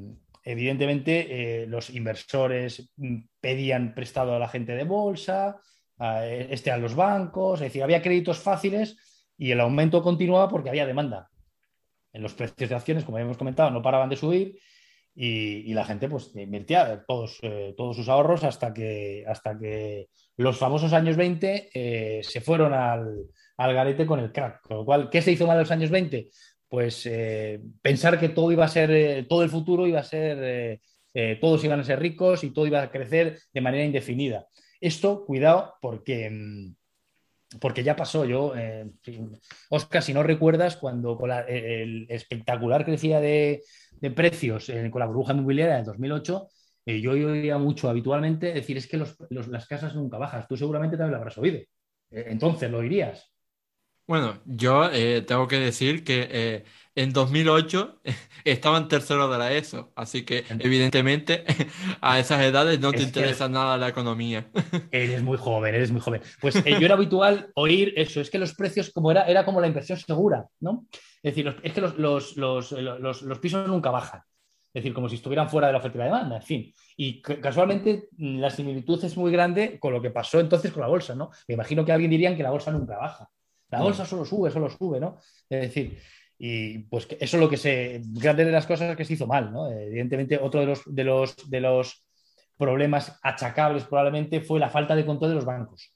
[0.45, 5.61] evidentemente eh, los inversores mm, pedían prestado a la gente de bolsa,
[5.99, 8.97] a, este, a los bancos, es decir, había créditos fáciles
[9.39, 11.31] y el aumento continuaba porque había demanda.
[12.13, 14.59] En los precios de acciones, como habíamos comentado, no paraban de subir
[15.15, 20.59] y, la gente pues invertía todos, eh, todos sus ahorros hasta que, hasta que los
[20.59, 23.27] famosos años 20 eh, se fueron al,
[23.57, 24.61] al, garete con el crack.
[25.11, 26.31] ¿qué se hizo mal en los años 20?
[26.75, 30.81] Pues eh, pensar que todo iba a ser, todo el futuro iba a ser,
[31.41, 34.49] todos iban a ser ricos y todo iba a crecer de manera indefinida.
[34.81, 36.75] Esto, cuidado, porque mm,
[37.61, 38.25] porque ya pasó.
[38.25, 38.53] Yo,
[39.71, 43.63] Oscar, si no recuerdas, cuando el espectacular crecía de,
[44.01, 46.49] de precios con la burbuja inmobiliaria del 2008,
[46.87, 50.47] eh, yo oía mucho habitualmente decir es que las casas nunca bajas.
[50.49, 51.59] Tú seguramente también lo habrás oído.
[51.59, 51.69] Eh,
[52.29, 53.34] entonces, ¿lo dirías?
[54.07, 56.65] Bueno, yo eh, tengo que decir que
[56.97, 58.01] en 2008
[58.45, 61.45] estaba en tercero de la ESO, así que evidentemente
[62.01, 64.49] a esas edades no te interesa nada la economía.
[64.91, 66.23] Eres muy joven, eres muy joven.
[66.41, 69.67] Pues yo era habitual oír eso, es que los precios como era, era como la
[69.67, 70.87] inversión segura, ¿no?
[71.23, 74.21] Es decir, es que los, pisos nunca bajan.
[74.73, 76.75] Es decir, como si estuvieran fuera de la oferta y la demanda, en fin.
[76.97, 80.89] Y casualmente mm, la similitud es muy grande con lo que pasó entonces con la
[80.89, 81.31] bolsa, ¿no?
[81.47, 83.31] Me imagino que alguien diría que la bolsa nunca baja.
[83.79, 85.19] La bolsa solo sube, solo sube, ¿no?
[85.49, 85.99] Es decir,
[86.39, 88.03] y pues eso es lo que se.
[88.05, 89.71] Grande de las cosas que se hizo mal, ¿no?
[89.71, 92.05] Evidentemente, otro de los, de los, de los
[92.57, 95.95] problemas achacables probablemente fue la falta de control de los bancos.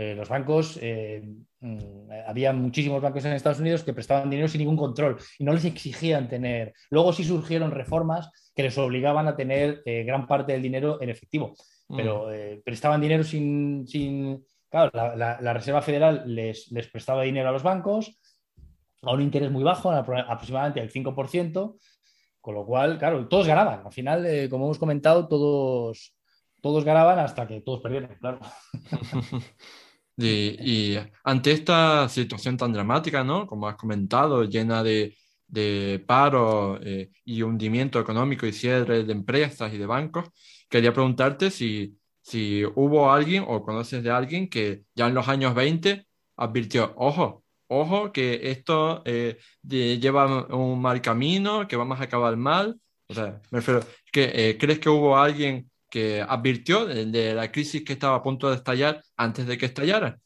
[0.00, 1.28] Eh, los bancos, eh,
[1.58, 5.52] mm, había muchísimos bancos en Estados Unidos que prestaban dinero sin ningún control y no
[5.52, 6.72] les exigían tener.
[6.90, 11.10] Luego sí surgieron reformas que les obligaban a tener eh, gran parte del dinero en
[11.10, 11.56] efectivo,
[11.88, 12.62] pero mm.
[12.64, 13.88] prestaban dinero sin...
[13.88, 14.44] sin...
[14.70, 18.18] Claro, la, Reserva Federal les, prestaba dinero a los bancos
[19.02, 21.78] a un interés muy bajo, aproximadamente el 5%,
[22.40, 23.86] con lo cual, claro, todos ganaban.
[23.86, 26.14] Al final, como hemos comentado, todos,
[26.60, 28.40] todos ganaban hasta que todos perdieron, claro.
[30.20, 33.46] Y, ante esta situación tan dramática, ¿no?
[33.46, 39.72] Como has comentado, llena de, de paro eh, y hundimiento económico y cierre de empresas
[39.72, 40.28] y de bancos,
[40.68, 41.97] quería preguntarte si,
[42.28, 47.42] si hubo alguien o conoces de alguien que ya en los años 20 advirtió, ojo,
[47.68, 52.78] ojo, que esto eh, lleva un mal camino, que vamos a acabar mal.
[53.08, 53.80] O sea, me refiero,
[54.12, 58.50] que, eh, ¿crees que hubo alguien que advirtió de, la crisis que estaba a punto
[58.50, 60.18] de estallar antes de que estallara.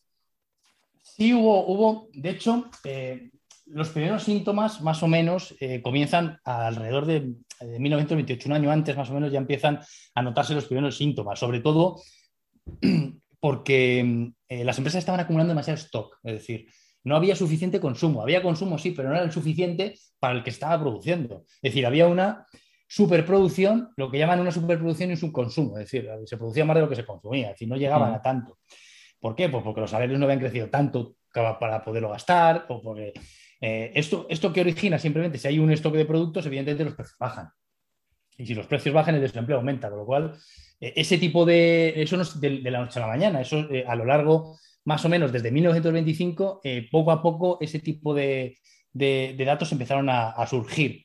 [1.05, 3.31] Sí, hubo, hubo de hecho, eh,
[3.67, 7.33] los primeros síntomas más o menos comienzan alrededor de,
[7.65, 9.81] 1928, un año antes más o menos ya empiezan
[10.15, 12.01] a notarse los primeros síntomas, sobre todo
[13.41, 16.67] porque eh, las empresas estaban acumulando demasiado stock, es decir,
[17.05, 20.51] no había suficiente consumo, había consumo sí, pero no era el suficiente para el que
[20.51, 21.45] estaba produciendo.
[21.57, 22.47] Es decir, había una
[22.87, 26.83] superproducción, lo que llaman una superproducción y un subconsumo, es decir, se producía más de
[26.83, 28.59] lo que se consumía, es decir, no llegaban a tanto.
[29.19, 29.49] ¿Por qué?
[29.49, 33.13] Pues porque los salarios no habían crecido tanto para poderlo gastar, o porque
[33.65, 37.17] eh, esto, esto que origina simplemente, si hay un stock de productos, evidentemente los precios
[37.17, 37.49] bajan.
[38.37, 40.37] Y si los precios bajan, el desempleo aumenta, con lo cual
[40.81, 43.85] eh, ese tipo de, eso no es de, la noche a la mañana, eso eh,
[43.87, 48.59] a lo largo, más o menos desde 1925, poco a poco ese tipo de,
[48.93, 51.05] datos empezaron a surgir.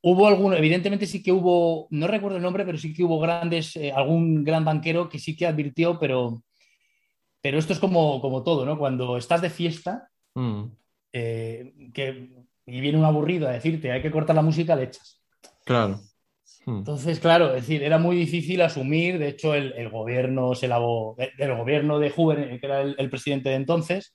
[0.00, 3.78] Hubo alguno, evidentemente sí que hubo, no recuerdo el nombre, pero sí que hubo grandes,
[3.94, 6.42] algún gran banquero que sí que advirtió, pero,
[7.42, 8.78] pero esto es como, como todo, ¿no?
[8.78, 10.62] Cuando estás de fiesta mm.
[11.12, 12.30] Eh, que,
[12.66, 15.20] y viene un aburrido a decirte hay que cortar la música, le echas.
[15.64, 16.00] Claro.
[16.66, 16.78] Mm.
[16.78, 21.56] Entonces, claro, es decir, era muy difícil asumir, de hecho, el, gobierno se lavó, el,
[21.56, 24.14] gobierno de Hoover, que era el, el presidente de entonces,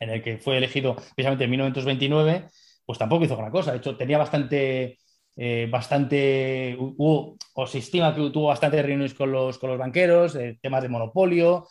[0.00, 2.48] en el que fue elegido precisamente en 1929,
[2.84, 3.72] pues tampoco hizo gran cosa.
[3.72, 4.98] De hecho, tenía bastante,
[5.36, 10.36] eh, bastante, hubo, o se estima que tuvo bastantes reuniones con los, con los banqueros,
[10.36, 11.66] eh, temas de monopolio,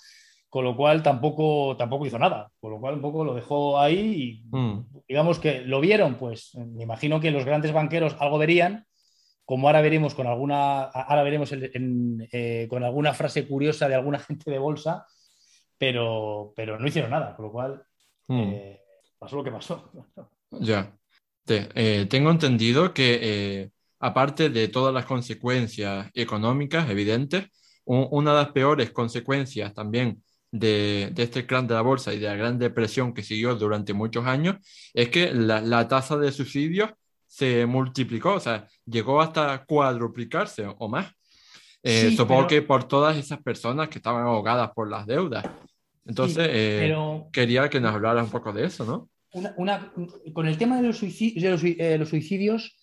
[0.55, 2.49] con lo cual tampoco, tampoco hizo nada.
[2.61, 4.85] Con lo cual un poco lo dejó ahí y mm.
[5.05, 8.85] digamos que lo vieron, pues me imagino que los grandes banqueros algo verían,
[9.43, 14.49] como ahora veremos con alguna, ahora veremos eh, con alguna frase curiosa de alguna gente
[14.49, 15.05] de bolsa,
[15.77, 17.83] pero, pero no hicieron nada, con lo cual
[18.29, 18.53] mm.
[19.19, 19.91] pasó lo que pasó.
[20.51, 20.89] Ya.
[21.49, 27.49] Eh, tengo entendido que, eh, aparte de todas las consecuencias económicas evidentes,
[27.83, 30.23] una de las peores consecuencias también
[30.59, 34.25] de, este clan de la bolsa y de la gran depresión que siguió durante muchos
[34.25, 34.55] años
[34.93, 36.91] es que la, tasa de suicidios
[37.27, 41.11] se multiplicó, o sea, llegó hasta cuadruplicarse o más.
[41.83, 45.45] Eh, supongo que por todas esas personas que estaban ahogadas por las deudas.
[46.05, 46.95] Entonces, eh,
[47.31, 49.09] quería que nos hablaras un poco de eso, ¿no?
[49.57, 49.91] Una,
[50.33, 52.77] con el tema de los, suicidios, eh, los, suicidios,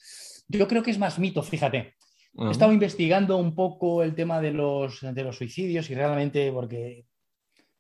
[0.47, 1.95] yo creo que es más mito, fíjate.
[2.35, 7.05] He estado investigando un poco el tema de los, de los suicidios y realmente, porque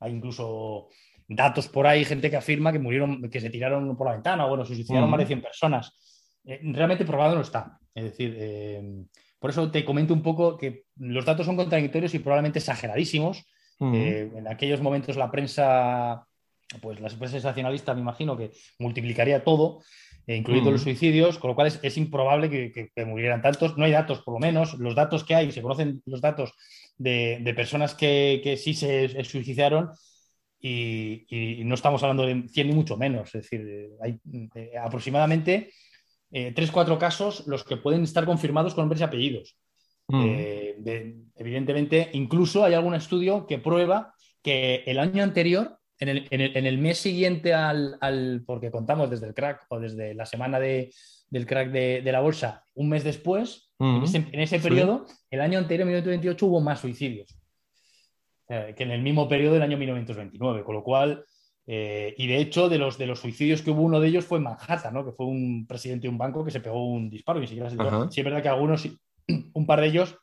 [0.02, 0.88] hay incluso
[1.28, 4.48] datos por ahí, gente que afirma que murieron, que se tiraron por la ventana, o
[4.48, 5.96] bueno, se suicidaron más de 100 personas.
[6.44, 7.78] realmente probado no está.
[7.94, 8.36] Es decir,
[9.38, 13.44] por eso te comento un poco que los datos son contradictorios y probablemente exageradísimos.
[13.80, 16.24] Eh, en aquellos momentos la prensa,
[16.80, 19.82] pues la prensa sensacionalista me imagino que multiplicaría todo,
[20.26, 23.76] eh, incluidos los suicidios, con lo cual es, improbable que, murieran tantos.
[23.76, 24.74] No hay datos, por lo menos.
[24.74, 26.52] Los datos que hay, se conocen los datos
[26.96, 29.90] de, personas que, sí se, suicidaron
[30.60, 33.34] y, no estamos hablando de 100 ni mucho menos.
[33.34, 34.18] Es decir, hay
[34.54, 35.70] eh, aproximadamente
[36.34, 39.56] eh, tres, cuatro casos los que pueden estar confirmados con nombres y apellidos.
[40.08, 40.24] Mm.
[40.26, 45.78] Eh, evidentemente, incluso hay algún estudio que prueba que el año anterior,
[46.10, 51.46] en el, mes siguiente al, porque contamos desde el crack o desde la semana del
[51.46, 56.60] crack de, la bolsa, un mes después, en ese, periodo, el año anterior, 1928, hubo
[56.60, 57.36] más suicidios.
[58.46, 61.24] Que en el mismo periodo del año 1929, con lo cual
[61.66, 64.38] eh, y de hecho, de los, de los suicidios que hubo, uno de ellos fue
[64.38, 65.04] en Manhattan, ¿no?
[65.04, 67.38] que fue un presidente de un banco que se pegó un disparo.
[67.38, 67.76] Y ni siquiera se
[68.10, 68.88] Sí, es verdad que algunos,
[69.54, 70.16] un par de ellos,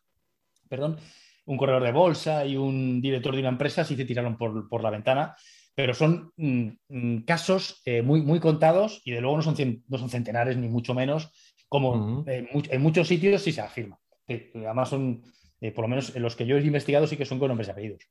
[0.68, 0.98] perdón,
[1.46, 4.84] un corredor de bolsa y un director de una empresa sí se tiraron por, por
[4.84, 5.36] la ventana,
[5.80, 9.56] pero son mm, mm, casos eh, muy, muy contados y de luego no son,
[9.88, 11.32] no son centenares ni mucho menos,
[11.70, 13.98] como en muchos sitios sí se afirma.
[14.28, 15.24] además son,
[15.62, 17.70] eh, por lo menos en los que yo he investigado, sí que son con nombres
[17.70, 18.04] y apellidos.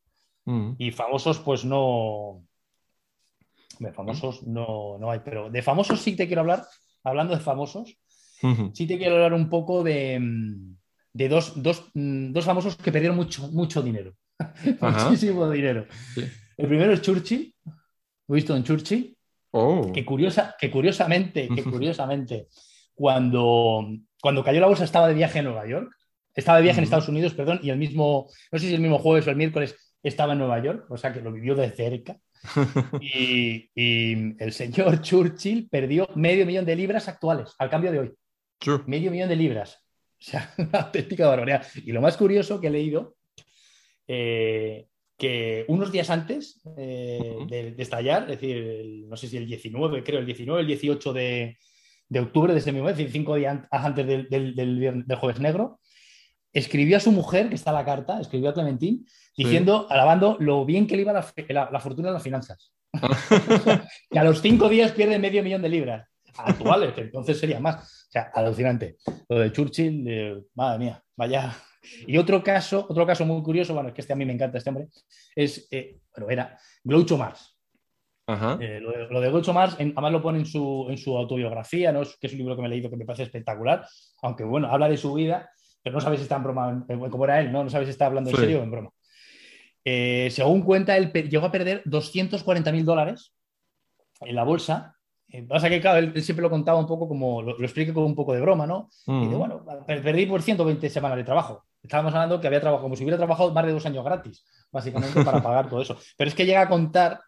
[0.79, 2.43] Y famosos, pues no,
[3.93, 6.65] famosos no, no hay, pero de famosos sí te quiero hablar,
[7.05, 7.99] hablando de famosos,
[8.73, 10.19] sí te quiero hablar un poco de,
[11.13, 14.15] de dos, dos, dos, famosos que perdieron mucho, mucho dinero.
[14.81, 15.87] Muchísimo dinero.
[16.59, 17.55] El primero es Churchill,
[18.27, 19.17] Winston Churchill,
[19.53, 19.93] oh.
[19.93, 22.49] que, curiosa, que curiosamente, que curiosamente,
[22.95, 23.87] cuando,
[24.21, 25.91] cuando cayó la bolsa estaba de viaje en Nueva York,
[26.35, 28.99] estaba de viaje en Estados Unidos, perdón, y el mismo, no sé si el mismo
[28.99, 32.19] jueves o el miércoles estaba en Nueva York, o sea que lo vivió de cerca.
[33.01, 38.15] y, el señor Churchill perdió medio millón de libras actuales al cambio de hoy.
[38.87, 39.81] Medio millón de libras.
[40.21, 41.65] O sea, una auténtica barbaridad.
[41.77, 43.17] Y lo más curioso que he leído,
[44.09, 44.89] eh,
[45.19, 50.21] que unos días antes eh, de, estallar, es decir, no sé si el 19, creo,
[50.21, 51.59] el 19, el 18 de,
[52.21, 55.81] octubre de ese mismo, es decir, cinco días antes del, del, jueves negro,
[56.53, 60.87] escribió a su mujer, que está la carta, escribió a Clementín, diciendo, alabando lo bien
[60.87, 62.73] que le iba la, fortuna de las finanzas.
[64.11, 68.07] que a los cinco días pierde medio millón de libras actuales, entonces sería más.
[68.09, 68.97] O sea, alucinante.
[69.29, 71.57] Lo de Churchill, madre mía, vaya.
[72.07, 74.59] Y otro caso, otro caso muy curioso, bueno, es que este a mí me encanta
[74.59, 74.89] este hombre,
[75.35, 77.55] es, eh, bueno, era Groucho Marx.
[78.29, 81.93] Eh, lo, de, lo, de, Groucho Marx, además lo pone en su, en su autobiografía,
[81.93, 82.03] ¿no?
[82.03, 83.87] que es un libro que me he leído que me parece espectacular,
[84.21, 85.51] aunque bueno, habla de su vida,
[85.83, 87.65] pero no sabes si está en broma, como era él, ¿no?
[87.65, 88.91] No sabes si está hablando en serio o en broma.
[89.85, 93.33] Eh, según cuenta, él llegó a perder 240 mil dólares
[94.21, 94.95] en la bolsa.
[95.29, 98.15] Eh, pasa que, claro, él, siempre lo contaba un poco como, lo, explique con un
[98.15, 98.91] poco de broma, ¿no?
[99.07, 101.65] Y dice, bueno, perdí por 120 semanas de trabajo.
[101.83, 105.25] Estábamos hablando que había trabajado como si hubiera trabajado más de dos años gratis, básicamente,
[105.25, 105.97] para pagar todo eso.
[106.17, 107.21] Pero es que llega a contar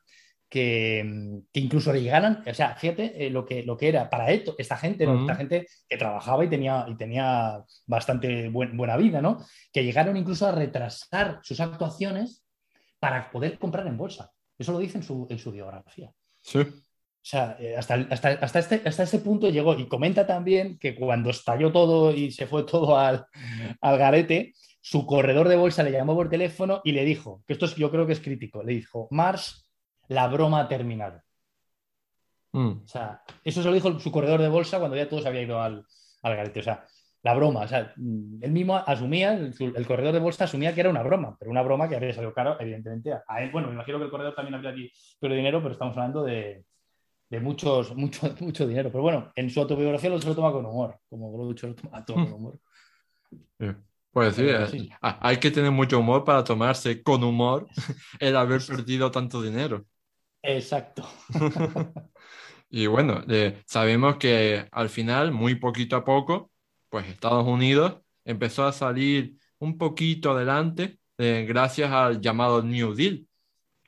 [0.49, 4.57] que, incluso le llegaran, o sea, fíjate eh, lo, que, lo que era para esto,
[4.59, 9.39] esta gente, esta gente que trabajaba y tenía, y tenía bastante buena vida, ¿no?
[9.73, 12.45] Que llegaron incluso a retrasar sus actuaciones
[12.99, 14.33] para poder comprar en bolsa.
[14.59, 16.13] Eso lo dice en su, en su biografía.
[16.41, 16.67] Sí.
[17.23, 21.31] O sea, eh, hasta, hasta, este, hasta este punto llegó y comenta también que cuando
[21.31, 23.27] estalló todo y se fue todo al,
[23.81, 27.67] al garete, su corredor de bolsa le llamó por teléfono y le dijo, que esto
[27.67, 29.71] es, yo creo que es crítico, le dijo, Mars,
[30.09, 31.21] la broma ha terminado.
[32.53, 32.83] Mm.
[32.85, 35.43] O sea, eso se lo dijo su corredor de bolsa cuando ya todo se había
[35.43, 35.85] ido al,
[36.23, 36.61] al garete.
[36.61, 36.87] O sea,
[37.23, 40.91] la broma, o sea, mm, él mismo asumía, el, corredor de bolsa asumía que era
[40.91, 43.51] una broma, pero una broma que habría salido caro, evidentemente, a él.
[43.51, 44.75] Bueno, me imagino que el corredor también habría
[45.21, 46.65] pero dinero, pero estamos hablando de,
[47.31, 48.91] de muchos, mucho, mucho dinero.
[48.91, 52.05] Pero bueno, en su autobiografía lo se lo toma con humor, como lo lo toma
[52.05, 52.59] todo con humor.
[54.13, 57.69] Pues sí, eh, hay que tener mucho humor para tomarse con humor
[58.19, 59.87] el haber perdido tanto dinero.
[60.43, 61.09] Exacto.
[62.69, 66.51] y bueno, eh, sabemos que al final, muy poquito a poco,
[66.89, 73.27] pues Estados Unidos empezó a salir un poquito adelante eh, gracias al llamado New Deal,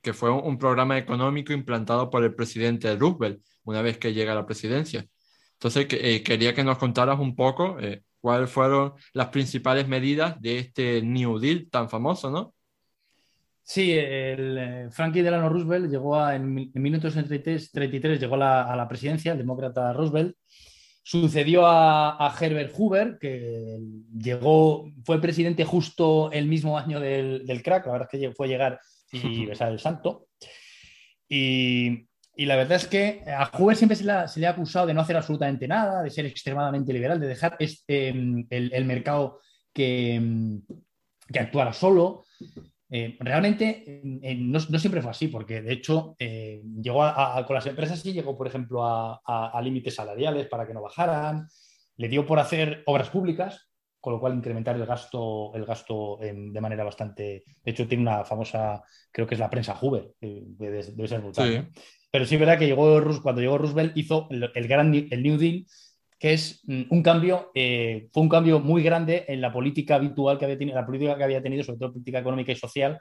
[0.03, 4.35] que fue un, programa económico implantado por el presidente Roosevelt una vez que llega a
[4.35, 5.07] la presidencia.
[5.55, 10.59] Entonces, eh, quería que nos contaras un poco eh, cuáles fueron las principales medidas de
[10.59, 12.55] este New Deal tan famoso, ¿no?
[13.65, 19.39] Sí, el eh, Franklin Delano Roosevelt llegó a, en, 1933 llegó a la, presidencia, el
[19.39, 20.37] demócrata Roosevelt.
[21.05, 23.79] Sucedió a, Herbert Hoover, que
[24.17, 28.81] llegó, fue presidente justo el mismo año del, crack, la verdad es que fue llegar
[29.13, 30.29] y besar el santo.
[31.29, 35.17] Y, la verdad es que a Hoover siempre se le, ha, acusado de no hacer
[35.17, 39.41] absolutamente nada, de ser extremadamente liberal, de dejar este, el, mercado
[39.73, 40.21] que,
[41.31, 42.25] que actuara solo.
[42.95, 46.99] Eh, realmente no, siempre fue así, porque de hecho eh, llegó
[47.47, 51.49] con las empresas sí llegó, por ejemplo, a, límites salariales para que no bajaran,
[51.97, 53.72] le dio por hacer obras públicas,
[54.03, 57.45] con lo cual incrementar el gasto, el gasto de manera bastante.
[57.65, 61.71] De hecho, tiene una famosa, creo que es la prensa Hoover, debe, ser brutal.
[62.11, 65.39] Pero sí es verdad que llegó, cuando llegó Roosevelt hizo el, el, gran, el New
[65.39, 65.65] Deal,
[66.19, 70.37] que es mm, un cambio, eh, fue un cambio muy grande en la política habitual
[70.37, 73.01] que había tenido, la política que había tenido, sobre todo política económica y social.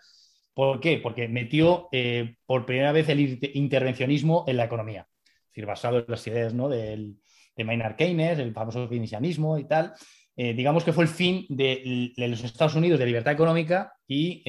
[0.54, 1.00] ¿Por qué?
[1.00, 6.06] Porque metió eh, por primera vez el intervencionismo en la economía, es decir, basado en
[6.08, 6.70] las ideas ¿no?
[6.70, 7.18] Del,
[7.56, 9.94] de Maynard Keynes, el famoso keynesianismo y tal.
[10.36, 14.44] Eh, digamos que fue el fin de, de, los Estados Unidos de libertad económica y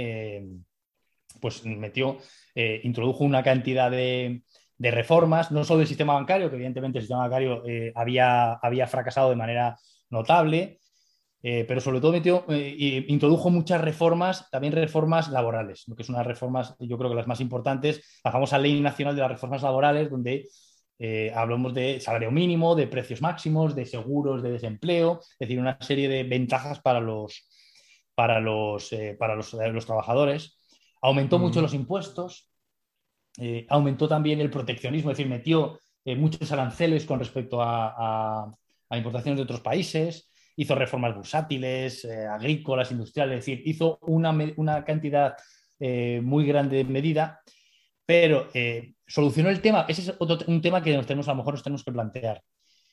[1.40, 2.18] pues metió,
[2.55, 4.42] introdujo una cantidad de,
[4.83, 8.88] de reformas, no solo del sistema bancario, que evidentemente el sistema bancario eh, había, había
[8.88, 9.79] fracasado de manera
[10.11, 10.81] notable,
[11.40, 16.27] eh, pero sobre todo metió, eh, introdujo muchas reformas, también reformas laborales, que es unas
[16.27, 20.11] reformas, yo creo que las más importantes, la famosa Ley Nacional de las Reformas Laborales,
[20.11, 20.49] donde
[21.35, 26.09] hablamos de salario mínimo, de precios máximos, de seguros de desempleo, es decir, una serie
[26.09, 27.49] de ventajas para los,
[28.15, 30.57] para los, para los, trabajadores.
[31.01, 32.53] Aumentó mucho los impuestos,
[33.38, 38.53] eh, aumentó también el proteccionismo, es decir, metió eh, muchos aranceles con respecto a,
[38.91, 45.35] importaciones de otros países, hizo reformas bursátiles, eh, agrícolas, industriales, es decir, hizo una, cantidad
[45.81, 47.41] muy grande de medida,
[48.12, 48.48] pero
[49.07, 51.62] solucionó el tema, ese es otro, un tema que nos tenemos, a lo mejor nos
[51.62, 52.42] tenemos que plantear.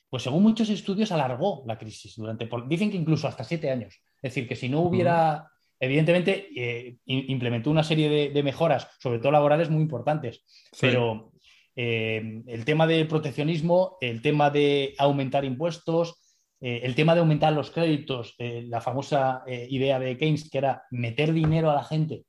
[0.09, 4.01] Pues según muchos estudios alargó la crisis durante, dicen que incluso hasta siete años.
[4.21, 5.49] Es decir, que si no hubiera
[5.81, 10.43] Evidentemente, eh, implementó una serie de, mejoras, sobre todo laborales, muy importantes,
[10.79, 11.31] pero
[11.73, 16.19] eh, el tema del proteccionismo, el tema de aumentar impuestos,
[16.59, 21.31] eh, el tema de aumentar los créditos, la famosa idea de Keynes, que era meter
[21.31, 22.25] dinero a la gente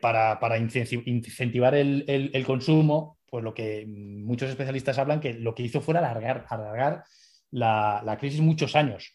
[0.00, 5.96] para, incentivar el, consumo, pues lo que muchos especialistas hablan que lo que hizo fue
[5.96, 7.04] alargar,
[7.50, 9.14] la, la crisis muchos años.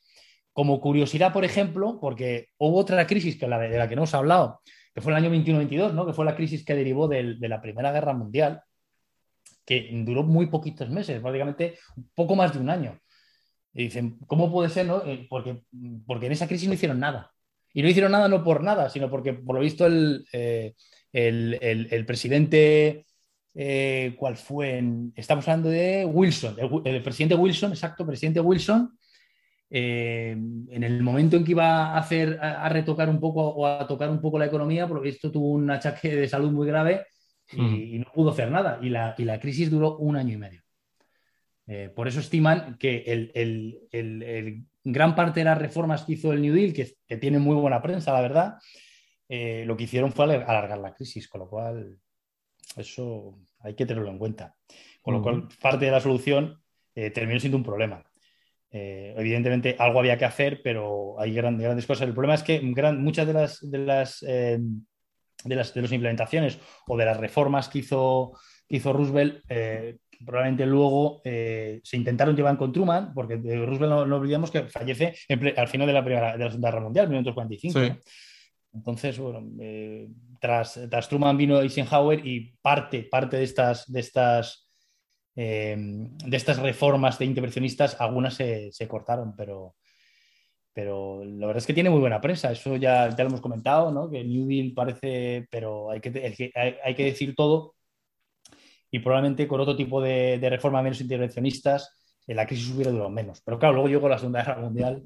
[0.54, 4.14] Como curiosidad, por ejemplo, porque hubo otra crisis que la de, la que no hemos
[4.14, 4.62] hablado,
[4.94, 6.06] que fue el año 21-22, ¿no?
[6.06, 8.62] que fue la crisis que derivó de, la Primera Guerra Mundial,
[9.66, 11.80] que duró muy poquitos meses, prácticamente
[12.14, 13.00] poco más de un año.
[13.74, 14.86] Y dicen, ¿cómo puede ser?
[14.86, 15.04] No?
[15.04, 15.64] Eh, porque,
[16.06, 17.33] porque en esa crisis no hicieron nada.
[17.74, 20.74] Y no hicieron nada no por nada, sino porque, por lo visto, el, eh,
[21.12, 23.06] el, presidente,
[23.56, 24.84] eh, ¿cuál fue?
[25.16, 26.56] estamos hablando de Wilson,
[26.86, 28.98] el, presidente Wilson, exacto, presidente Wilson,
[29.70, 33.88] eh, en el momento en que iba a hacer, a, retocar un poco o a
[33.88, 37.08] tocar un poco la economía, porque esto tuvo un achaque de salud muy grave
[37.52, 38.80] y, no pudo hacer nada.
[38.82, 40.62] Y la, y la, crisis duró un año y medio.
[41.66, 46.34] Eh, por eso estiman que el, el, el, gran parte de las reformas que hizo
[46.34, 48.56] el New Deal, que, que tiene muy buena prensa, la verdad,
[49.30, 51.98] eh, lo que hicieron fue alargar la crisis, con lo cual
[52.76, 54.56] eso hay que tenerlo en cuenta.
[55.02, 56.62] Con lo cual, parte de la solución
[56.94, 58.04] terminó siendo un problema.
[58.76, 62.08] Eh, evidentemente algo había que hacer, pero hay grandes, grandes cosas.
[62.08, 64.58] El problema es que muchas de las, de las, eh,
[65.44, 68.32] de las, de las implementaciones o de las reformas que hizo,
[68.68, 74.52] que hizo Roosevelt, eh, probablemente luego se intentaron llevar con Truman, porque Roosevelt no, olvidamos
[74.52, 75.16] que fallece
[75.58, 78.00] al final de la, primera, de la Segunda Guerra Mundial, 1945.
[78.74, 79.42] Entonces, bueno,
[80.40, 84.64] tras, tras, Truman vino Eisenhower y parte, parte de estas, de estas
[85.36, 89.76] eh, de estas reformas de intervencionistas, algunas se, cortaron, pero,
[90.72, 92.52] pero la verdad es que tiene muy buena prensa.
[92.52, 94.10] Eso ya, ya lo hemos comentado, ¿no?
[94.10, 96.52] que New Deal parece, pero hay que,
[96.84, 97.76] hay, que decir todo.
[98.94, 103.10] Y probablemente con otro tipo de, de reforma menos intervencionistas, eh, la crisis hubiera durado
[103.10, 103.42] menos.
[103.44, 105.04] Pero claro, luego llegó la Segunda Guerra Mundial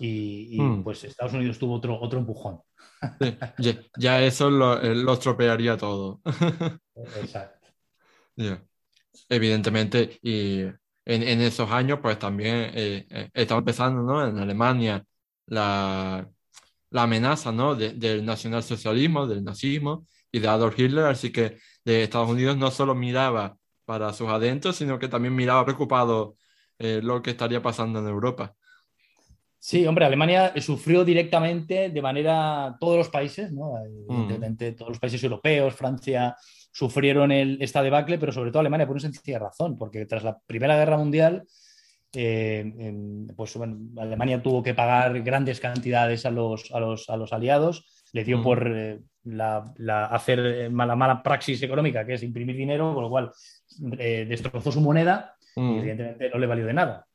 [0.00, 0.82] y, hmm.
[0.82, 2.60] pues Estados Unidos tuvo otro, otro empujón.
[3.96, 6.20] ya, eso lo, eh, lo, estropearía todo.
[7.20, 7.68] Exacto
[9.28, 10.62] evidentemente, y
[11.04, 14.26] en, esos años, pues también eh, eh, estaba empezando, ¿no?
[14.26, 15.04] En Alemania
[15.46, 16.28] la,
[16.90, 17.74] la amenaza, ¿no?
[17.74, 21.58] del nacionalsocialismo, del nazismo y de Adolf Hitler, así que
[21.88, 26.36] de Estados Unidos no solo miraba para sus adentros, sino que también miraba preocupado
[26.78, 28.54] eh, lo que estaría pasando en Europa.
[29.58, 33.72] Sí, hombre, Alemania sufrió directamente de manera todos los países, ¿no?
[33.82, 36.36] Evidentemente, todos los países europeos, Francia,
[36.70, 40.38] sufrieron el, esta debacle, pero sobre todo Alemania por una sencilla razón, porque tras la
[40.46, 41.44] Primera Guerra Mundial,
[42.12, 42.70] eh,
[43.34, 43.56] pues
[43.96, 48.42] Alemania tuvo que pagar grandes cantidades a los, a los, a los aliados, le dio
[48.42, 53.10] por eh, la, hacer eh, la mala praxis económica, que es imprimir dinero, con lo
[53.10, 53.32] cual
[53.78, 57.06] destrozó su moneda y evidentemente no le valió de nada.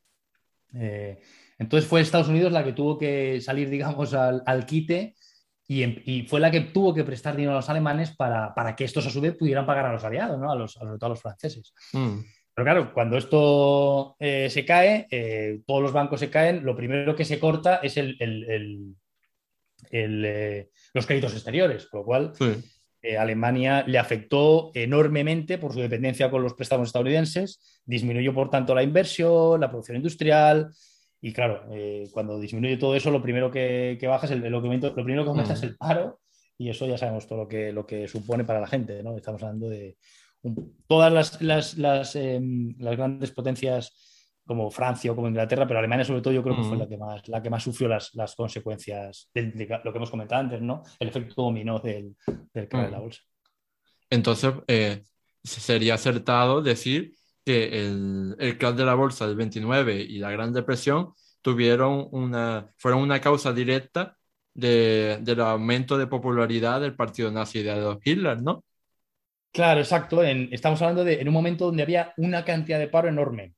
[1.58, 5.16] entonces fue Estados Unidos la que tuvo que salir, digamos, al, al quite
[5.68, 9.10] y, fue la que tuvo que prestar dinero a los alemanes para, que estos a
[9.10, 10.52] su vez pudieran pagar a los aliados, ¿no?
[10.52, 11.74] a, los, a, los franceses.
[11.94, 12.20] Mm.
[12.56, 17.16] Pero claro, cuando esto eh, se cae, eh, todos los bancos se caen, lo primero
[17.16, 18.96] que se corta es el,
[19.94, 22.34] eh, los créditos exteriores, con lo cual
[23.18, 28.84] Alemania le afectó enormemente por su dependencia con los préstamos estadounidenses, disminuyó por tanto la
[28.84, 30.72] inversión, la producción industrial,
[31.26, 34.62] y claro, eh, cuando disminuye todo eso, lo primero que, baja es el, lo, lo
[34.94, 36.20] primero que aumenta es el paro,
[36.58, 39.16] y eso ya sabemos todo lo que, lo que supone para la gente, ¿no?
[39.16, 39.96] Estamos hablando de
[40.88, 44.13] todas las, las, las, em, las, grandes potencias
[44.46, 46.98] como Francia o como Inglaterra, pero Alemania sobre todo yo creo que fue la que
[46.98, 50.84] más, la que más sufrió las, las consecuencias de, lo que hemos comentado antes, ¿no?
[51.00, 52.16] El efecto dominó del,
[52.54, 53.22] del de la bolsa.
[54.10, 55.04] Entonces, eh,
[55.44, 57.14] sería acertado decir
[57.46, 62.70] que el, el crash de la bolsa del 29 y la Gran Depresión tuvieron una,
[62.78, 64.18] fueron una causa directa
[64.54, 68.64] de, del aumento de popularidad del partido nazi de Adolf Hitler, ¿no?
[69.52, 70.24] Claro, exacto.
[70.24, 73.54] estamos hablando de en un momento donde había una cantidad de paro enorme,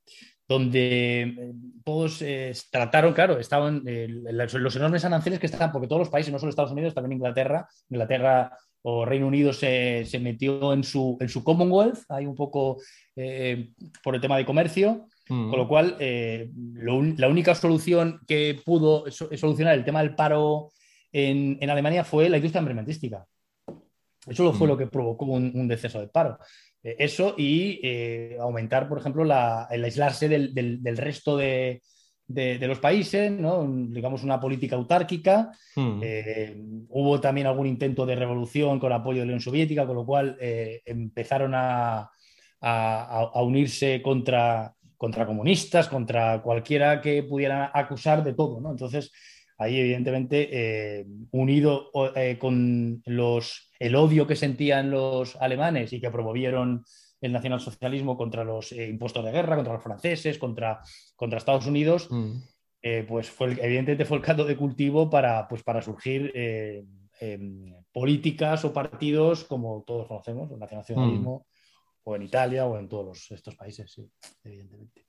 [0.48, 6.00] donde eh, todos eh, trataron, claro, estaban eh, los, enormes aranceles que estaban, porque todos
[6.00, 10.74] los países, no solo Estados Unidos, también Inglaterra, Inglaterra o Reino Unido se, se metió
[10.74, 12.78] en su, en su Commonwealth, hay un poco
[13.16, 13.72] eh,
[14.04, 15.50] por el tema de comercio, mm.
[15.50, 20.72] con lo cual la única solución que pudo solucionar el tema del paro
[21.12, 23.26] en, Alemania fue la industria armamentística.
[24.28, 24.70] Eso fue mm.
[24.70, 26.38] lo que provocó un, deceso de paro.
[26.86, 27.82] Eh, eso y
[28.40, 31.82] aumentar, por ejemplo, el aislarse del, resto de,
[32.28, 35.52] los países, digamos una política autárquica.
[35.76, 36.86] Mm.
[36.90, 40.38] hubo también algún intento de revolución con apoyo de la Unión Soviética, con lo cual
[40.40, 42.10] empezaron a,
[42.62, 48.60] a, unirse contra, contra comunistas, contra cualquiera que pudiera acusar de todo.
[48.60, 48.72] ¿no?
[48.72, 49.12] Entonces,
[49.58, 56.12] ahí evidentemente, eh, unido eh, con los, el odio que sentían los alemanes y que
[56.12, 56.84] promovieron
[57.22, 60.82] el nacionalsocialismo contra los eh, impuestos de guerra, contra los franceses, contra,
[61.16, 62.40] contra Estados Unidos, mm.
[63.08, 68.74] pues fue evidentemente fue el caldo de cultivo para, pues, para surgir em, políticas o
[68.74, 71.48] partidos como todos conocemos, el nacionalsocialismo,
[72.04, 74.10] o en Italia o en todos estos países, sí,
[74.44, 75.06] evidentemente.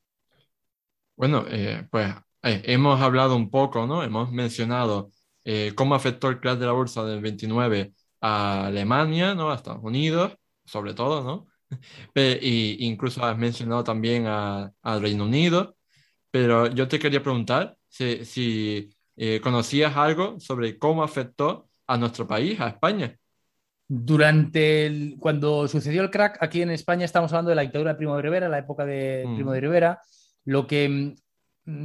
[1.16, 4.02] Bueno, eh, pues eh, hemos hablado un poco, ¿no?
[4.02, 5.10] Hemos mencionado
[5.44, 9.50] eh, cómo afectó el crash de la bolsa del 29 a Alemania, ¿no?
[9.50, 11.46] A Estados Unidos, sobre todo, ¿no?
[12.42, 15.76] y incluso has mencionado también al Reino Unido,
[16.30, 18.90] pero yo te quería preguntar si, si
[19.42, 23.16] conocías algo sobre cómo afectó a nuestro país, a España.
[23.88, 27.98] Durante el, cuando sucedió el crack, aquí en España estamos hablando de la dictadura de
[27.98, 29.34] Primo de Rivera, la época de mm.
[29.36, 30.00] Primo de Rivera.
[30.44, 31.14] Lo que, mm,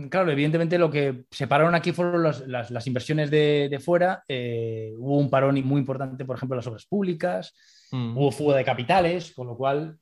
[0.10, 4.24] claro, evidentemente lo que separaron aquí fueron las, inversiones de, fuera.
[4.28, 7.54] Eh, hubo un parón muy importante, por ejemplo, en las obras públicas.
[7.92, 8.18] Mm.
[8.18, 9.98] Hubo fuga de capitales, con lo cual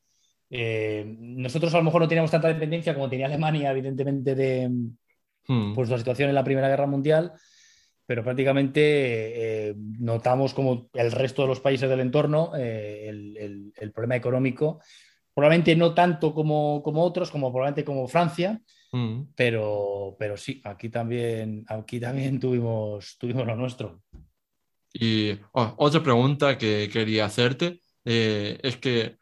[0.50, 4.70] eh, nosotros a lo mejor no teníamos tanta dependencia como tenía Alemania, evidentemente, de
[5.74, 7.32] pues, la situación en la Primera Guerra Mundial
[8.10, 14.16] pero prácticamente eh, notamos como el resto de los países del entorno eh, el, problema
[14.16, 14.80] económico,
[15.32, 18.60] probablemente no tanto como, otros, como probablemente como Francia,
[18.92, 19.32] mm.
[19.34, 24.02] pero, pero sí, aquí también, aquí también tuvimos, tuvimos lo nuestro.
[24.92, 29.18] Y oh, otra pregunta que quería hacerte eh, es que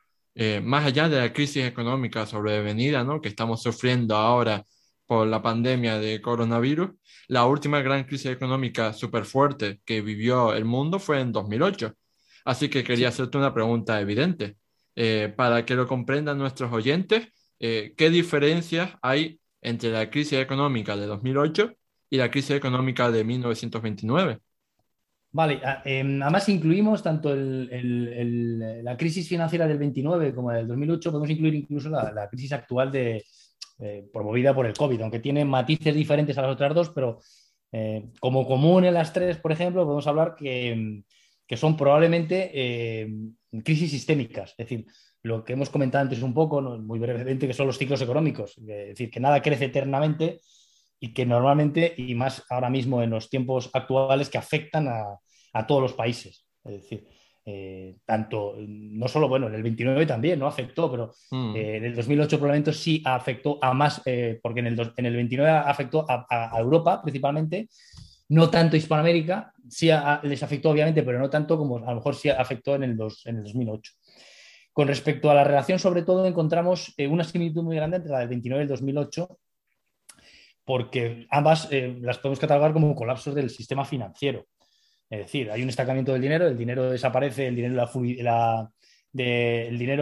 [0.63, 3.21] más allá de la crisis económica sobrevenida ¿no?
[3.21, 4.65] que estamos sufriendo ahora
[5.09, 6.91] por la pandemia de coronavirus,
[7.29, 11.95] la última gran crisis económica súper fuerte que vivió el mundo fue en 2008.
[12.45, 14.57] Así que quería hacerte una pregunta evidente.
[14.95, 20.97] Eh, para que lo comprendan nuestros oyentes, eh, ¿qué diferencias hay entre la crisis económica
[20.97, 21.73] de 2008
[22.11, 24.39] y la crisis económica de 1929?
[25.31, 31.31] Vale, em, además incluimos tanto la crisis financiera del 29 como la del 2008, podemos
[31.31, 33.23] incluir incluso la crisis actual de,
[33.81, 37.21] eh, promovida por el COVID, aunque tiene matices diferentes a las otras dos, pero
[37.71, 41.05] eh, como común en las tres, por ejemplo, podemos hablar que,
[41.57, 43.09] son probablemente eh,
[43.65, 44.87] crisis sistémicas, es decir,
[45.23, 48.57] lo que hemos comentado antes un poco, muy brevemente, que son los ciclos económicos.
[48.59, 50.41] Es decir, que nada crece eternamente
[51.01, 55.83] y que normalmente, y más ahora mismo en los tiempos actuales, que afectan a, todos
[55.83, 56.47] los países.
[56.65, 57.09] Es decir,
[57.45, 60.47] eh, tanto, no solo, bueno, en el 29 también, ¿no?
[60.47, 61.57] Afectó, pero mm.
[61.57, 65.17] eh, en el 2008 probablemente sí afectó a más, eh, porque en el, en el
[65.17, 67.69] 29 afectó a, Europa principalmente,
[68.29, 69.91] no tanto Hispanoamérica, sí
[70.23, 73.37] les afectó obviamente, pero no tanto como a lo mejor sí afectó en el, en
[73.39, 73.93] el 2008.
[74.79, 78.29] Con respecto a la relación, sobre todo, encontramos una similitud muy grande entre la del
[78.29, 79.29] 29 y el 2008,
[80.65, 84.47] porque ambas las podemos catalogar como colapsos del sistema financiero.
[85.11, 87.75] Es decir, hay un estancamiento del dinero, el dinero desaparece, el dinero,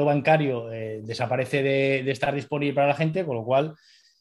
[0.05, 3.75] bancario eh, desaparece de, estar disponible para la gente, con lo cual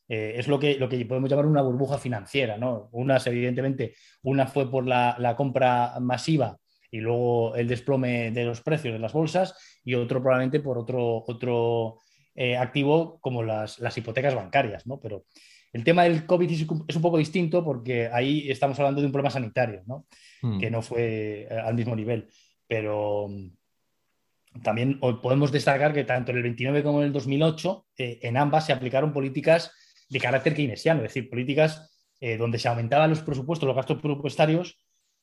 [0.08, 2.58] eh, es lo que, lo que podemos llamar una burbuja financiera.
[2.58, 2.88] ¿no?
[2.94, 6.58] Unas, evidentemente, una fue por la, compra masiva
[6.92, 11.24] y luego el desplome de los precios de las bolsas y otro probablemente por otro,
[11.28, 12.00] otro
[12.34, 14.86] eh, activo como las, las, hipotecas bancarias.
[14.88, 15.00] ¿no?
[15.00, 15.26] Pero
[15.74, 16.52] el tema del COVID
[16.88, 20.06] es un poco distinto porque ahí estamos hablando de un problema sanitario, ¿no?
[20.42, 20.58] Hmm.
[20.58, 22.30] que no fue eh, al mismo nivel.
[22.66, 28.20] Pero mm, también podemos destacar que tanto en el 29 como en el 2008, eh,
[28.22, 29.72] en ambas se aplicaron políticas
[30.10, 34.80] de carácter keynesiano, es decir, políticas eh, donde se aumentaban los presupuestos, los gastos presupuestarios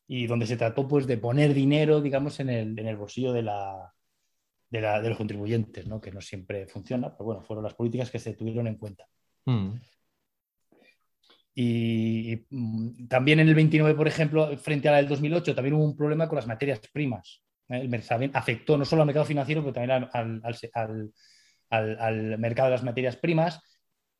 [0.06, 3.42] y donde se trató pues, de poner dinero, digamos, en el, en el bolsillo de,
[3.42, 3.92] la,
[4.70, 6.00] de, la, de, los contribuyentes, ¿no?
[6.00, 9.06] que no siempre funciona, pero bueno, fueron las políticas que se tuvieron en cuenta.
[9.44, 9.74] Hmm.
[11.54, 15.84] Y, mm, también en el 29, por ejemplo, frente a la del 2008, también hubo
[15.84, 17.42] un problema con las materias primas.
[17.68, 17.78] ¿eh?
[17.78, 21.12] El mercado afectó no solo al mercado financiero, pero también al, al,
[21.98, 23.60] al, mercado de las materias primas,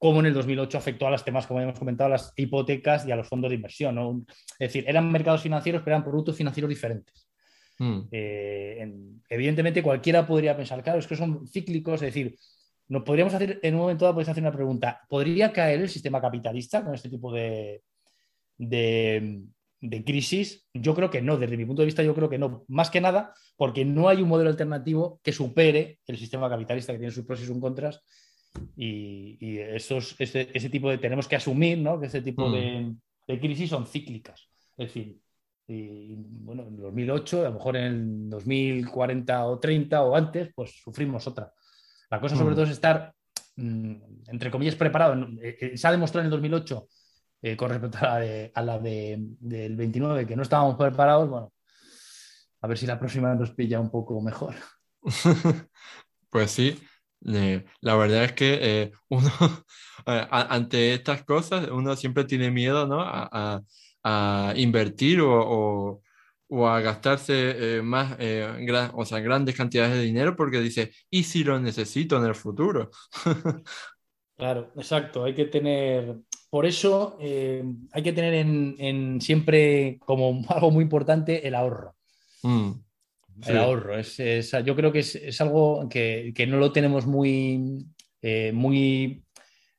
[0.02, 3.12] como en el 2008 afectó a los temas, como hemos comentado, a las hipotecas y
[3.12, 4.26] a los fondos de inversión.
[4.58, 7.28] Es decir, eran mercados financieros, pero eran productos financieros diferentes.
[7.78, 8.00] Hmm.
[8.10, 8.92] Eh,
[9.28, 12.36] evidentemente, cualquiera podría pensar, claro, es que son cíclicos, es decir,
[12.88, 15.02] nos podríamos hacer, en un momento dado, hacer una pregunta.
[15.08, 17.82] ¿Podría caer el sistema capitalista con este tipo de,
[18.58, 19.44] de,
[20.04, 20.66] crisis?
[20.74, 22.64] Yo creo que no, desde mi punto de vista yo creo que no.
[22.66, 26.98] Más que nada porque no hay un modelo alternativo que supere el sistema capitalista que
[26.98, 28.02] tiene sus pros y sus contras.
[28.76, 32.00] Y, esos, ese, tipo de, tenemos que asumir ¿no?
[32.00, 32.92] que ese tipo de,
[33.26, 33.38] mm.
[33.40, 34.48] crisis son cíclicas.
[34.76, 35.18] Es decir,
[35.66, 41.26] y, bueno, en 2008, a lo mejor en 2040 o 30 o antes, pues sufrimos
[41.26, 41.52] otra.
[42.10, 42.54] La cosa sobre mm.
[42.54, 43.14] todo es estar,
[43.56, 43.94] mm,
[44.28, 45.14] entre comillas, preparado.
[45.40, 46.88] Eh, eh, se ha demostrado en el 2008,
[47.42, 51.28] eh, con respecto a la, de, del 29, que no estábamos preparados.
[51.28, 51.52] Bueno,
[52.60, 54.54] a ver si la próxima nos pilla un poco mejor.
[56.30, 56.78] pues sí,
[57.22, 59.30] la verdad es que uno,
[60.06, 63.00] ante estas cosas, uno siempre tiene miedo ¿no?
[63.00, 63.62] a,
[64.56, 66.02] invertir o,
[66.54, 68.46] o a gastarse eh, más, eh,
[68.92, 72.90] o sea, grandes cantidades de dinero porque dice, ¿y si lo necesito en el futuro?
[74.36, 76.14] claro, exacto, hay que tener,
[76.50, 81.96] por eso eh, hay que tener en, siempre como algo muy importante el ahorro.
[82.42, 82.72] Mm,
[83.46, 84.16] el ahorro, es,
[84.64, 87.86] yo creo que es, algo que, que, no lo tenemos muy,
[88.52, 89.24] muy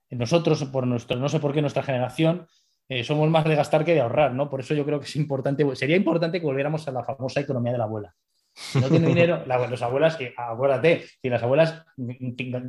[0.10, 2.48] nosotros, por nuestro, no sé por qué nuestra generación,
[2.90, 4.50] eh, somos más de gastar que de ahorrar, ¿no?
[4.50, 7.72] Por eso yo creo que es importante, sería importante que volviéramos a la famosa economía
[7.72, 8.14] de la abuela.
[8.54, 11.86] Si no tiene dinero, la, los abuelas, acuérdate, si las abuelas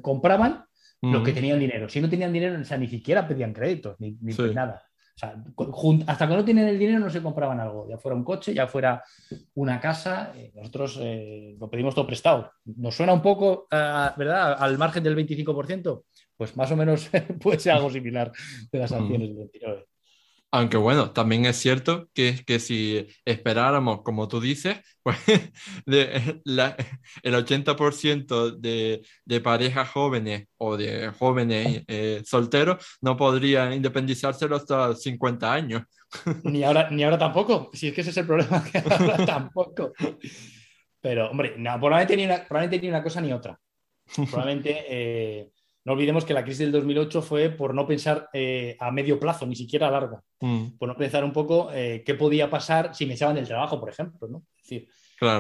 [0.03, 0.65] compraban
[1.03, 1.87] lo que tenían dinero.
[1.91, 4.17] Si no tenían dinero, o sea, ni siquiera pedían créditos, ni,
[4.55, 4.83] nada.
[5.15, 5.37] O sea,
[6.09, 8.67] hasta que no tienen el dinero no se compraban algo, ya fuera un coche, ya
[8.67, 9.03] fuera
[9.55, 12.51] una casa, eh, nosotros eh, lo pedimos todo prestado.
[12.65, 16.03] ¿Nos suena un poco, ¿verdad?, al margen del 25%,
[16.37, 17.11] pues más o menos
[17.41, 18.33] puede ser algo similar
[18.73, 19.85] de las acciones del 29%.
[20.55, 25.19] Aunque bueno, también es cierto que, que si esperáramos, como tú dices, pues
[25.85, 26.41] de,
[27.25, 34.87] el 80% de, de, parejas jóvenes o de jóvenes eh, solteros no podrían independizarse hasta
[34.87, 35.83] los 50 años.
[36.45, 39.93] Ni ahora, ni ahora tampoco, si es que ese es el problema, que ahora tampoco.
[41.01, 43.59] Pero, hombre, no, probablemente, ni una, probablemente ni una cosa ni otra.
[44.15, 45.51] Probablemente eh,
[45.85, 49.47] no olvidemos que la crisis del 2008 fue por no pensar eh, a medio plazo,
[49.47, 50.25] ni siquiera a largo.
[50.41, 50.79] Mm.
[50.79, 53.91] Por no pensar un poco eh, qué podía pasar si me echaban del trabajo, por
[53.91, 54.27] ejemplo.
[54.27, 54.45] ¿no?
[54.57, 54.89] Es decir,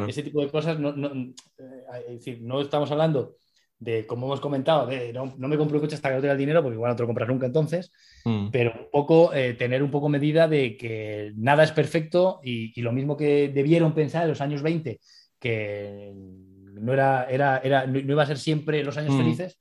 [0.06, 3.36] ese tipo de cosas, no, eh, no estamos hablando
[3.78, 6.38] de, como hemos comentado, de no, me compro un coche hasta que no tenga el
[6.38, 7.90] dinero, porque igual no te lo compras nunca entonces,
[8.26, 8.48] mm.
[8.50, 13.16] pero un poco tener un poco medida de que nada es perfecto y, lo mismo
[13.16, 15.00] que debieron pensar en los años 20,
[15.38, 19.18] que no, era, era, era, no iba a ser siempre los años mm.
[19.18, 19.58] felices,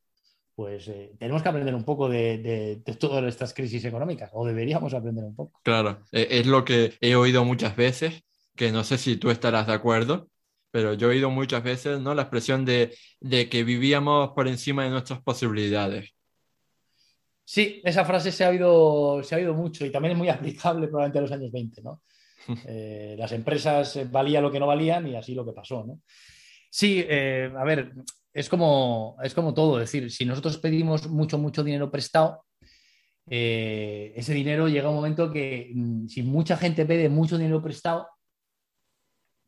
[0.56, 5.24] pues eh, tenemos que aprender un poco de, todas estas crisis económicas, o deberíamos aprender
[5.24, 5.60] un poco.
[5.64, 8.24] Claro, e, es lo que he oído muchas veces,
[8.56, 10.30] que no sé si tú estarás de acuerdo,
[10.72, 12.14] pero yo he oído muchas veces ¿no?
[12.14, 16.14] la expresión de, de que vivíamos por encima de nuestras posibilidades.
[17.46, 20.88] Sí, esa frase se ha oído, se ha oído mucho y también es muy aplicable
[20.88, 22.02] probablemente a los años 20, ¿no?
[22.68, 26.02] Eh, las empresas valían lo que no valían y así lo que pasó, ¿no?
[26.70, 27.94] Sí, eh, a ver,
[28.34, 32.46] es como, es como todo, es decir, si nosotros pedimos mucho, mucho dinero prestado,
[33.30, 38.08] eh, ese dinero llega un momento que mm, si mucha gente pide mucho dinero prestado,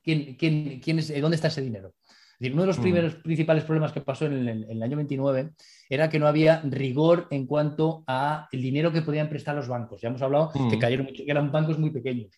[0.03, 1.95] ¿quién, quién, es, ¿dónde está ese dinero?
[2.05, 2.81] Es decir, uno de los mm.
[2.81, 5.51] primeros principales problemas que pasó en el, año 29
[5.89, 10.01] era que no había rigor en cuanto a el dinero que podían prestar los bancos.
[10.01, 10.79] Ya hemos hablado que mm.
[10.79, 12.29] cayeron mucho, que eran bancos muy pequeños.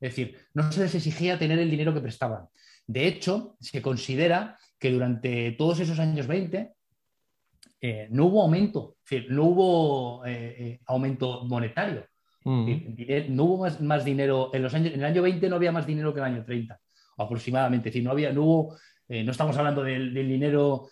[0.00, 2.48] Es decir, no se les exigía tener el dinero que prestaban.
[2.86, 6.72] De hecho, se considera que durante todos esos años 20
[7.80, 8.96] eh, no hubo aumento,
[9.28, 12.04] no hubo eh, eh, aumento monetario.
[12.42, 12.72] Mm.
[13.28, 16.12] No hubo más, dinero en los años, en el año 20 no había más dinero
[16.12, 16.80] que en el año 30,
[17.16, 17.90] aproximadamente.
[17.90, 18.76] Es decir, no había, no hubo,
[19.08, 20.88] no estamos hablando del, dinero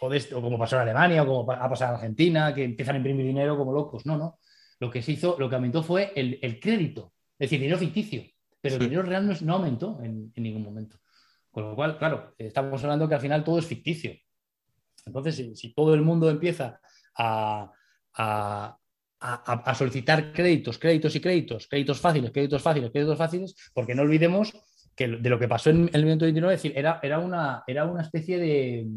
[0.00, 2.94] o, de o, como pasó en Alemania o como ha pasado en Argentina, que empiezan
[2.94, 4.06] a imprimir dinero como locos.
[4.06, 4.38] No, no.
[4.78, 8.22] Lo que se hizo, lo que aumentó fue el, crédito, es decir, dinero ficticio,
[8.60, 10.96] pero el dinero real no, aumentó en, ningún momento.
[11.54, 14.12] Con lo cual, claro, estamos hablando que al final todo es ficticio.
[15.06, 16.80] Entonces, si, todo el mundo empieza
[17.16, 17.70] a,
[19.76, 24.52] solicitar créditos, créditos y créditos, créditos fáciles, créditos fáciles, créditos fáciles, porque no olvidemos
[24.96, 28.02] que de lo que pasó en el 1929, es decir, era, era, una, era una
[28.02, 28.88] especie de,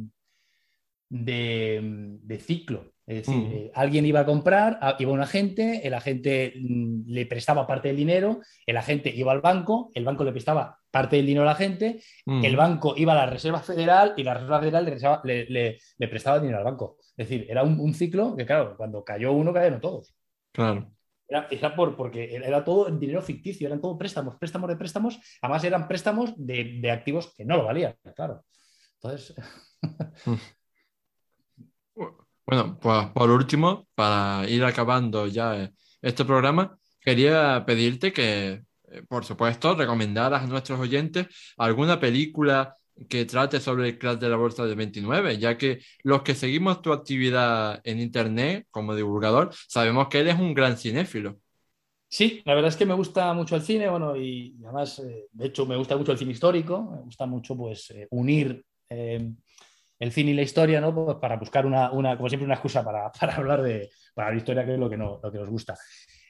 [1.10, 2.92] de, ciclo.
[3.08, 3.52] Es decir, mm.
[3.54, 7.96] eh, alguien iba a comprar, iba un agente, el agente mm, le prestaba parte del
[7.96, 11.56] dinero, el agente iba al banco, el banco le prestaba parte del dinero a la
[11.56, 12.44] gente, mm.
[12.44, 14.86] el banco iba a la Reserva Federal y la Reserva Federal
[15.24, 15.80] le,
[16.10, 16.98] prestaba dinero al banco.
[17.16, 20.14] Es decir, era un, ciclo que, claro, cuando cayó uno, cayeron todos.
[20.52, 20.92] Claro.
[21.30, 25.88] Era, por, porque era todo dinero ficticio, eran todo préstamos, préstamos de préstamos, además eran
[25.88, 28.44] préstamos de, activos que no lo valían, claro.
[28.96, 29.34] Entonces.
[32.48, 35.70] Bueno, pues por último, para ir acabando ya
[36.02, 41.28] este programa, quería pedirte que, eh, por supuesto, recomendaras a nuestros oyentes
[41.58, 42.78] alguna película
[43.10, 46.82] que trate sobre el crash de la bolsa del 29, ya que los que seguimos
[46.82, 51.38] tu actividad en Internet como divulgador, sabemos que eres un gran cinéfilo.
[52.08, 55.48] Sí, la verdad es que me gusta mucho el cine, bueno, y además, eh, de
[55.48, 58.64] hecho, me gusta mucho el cine histórico, me gusta mucho, pues, eh, unir
[60.00, 60.94] el cine y la historia, ¿no?
[60.94, 62.84] Pues para buscar una, como siempre, una excusa
[63.20, 65.76] para, hablar de para la historia, que es lo que, no, lo que nos gusta.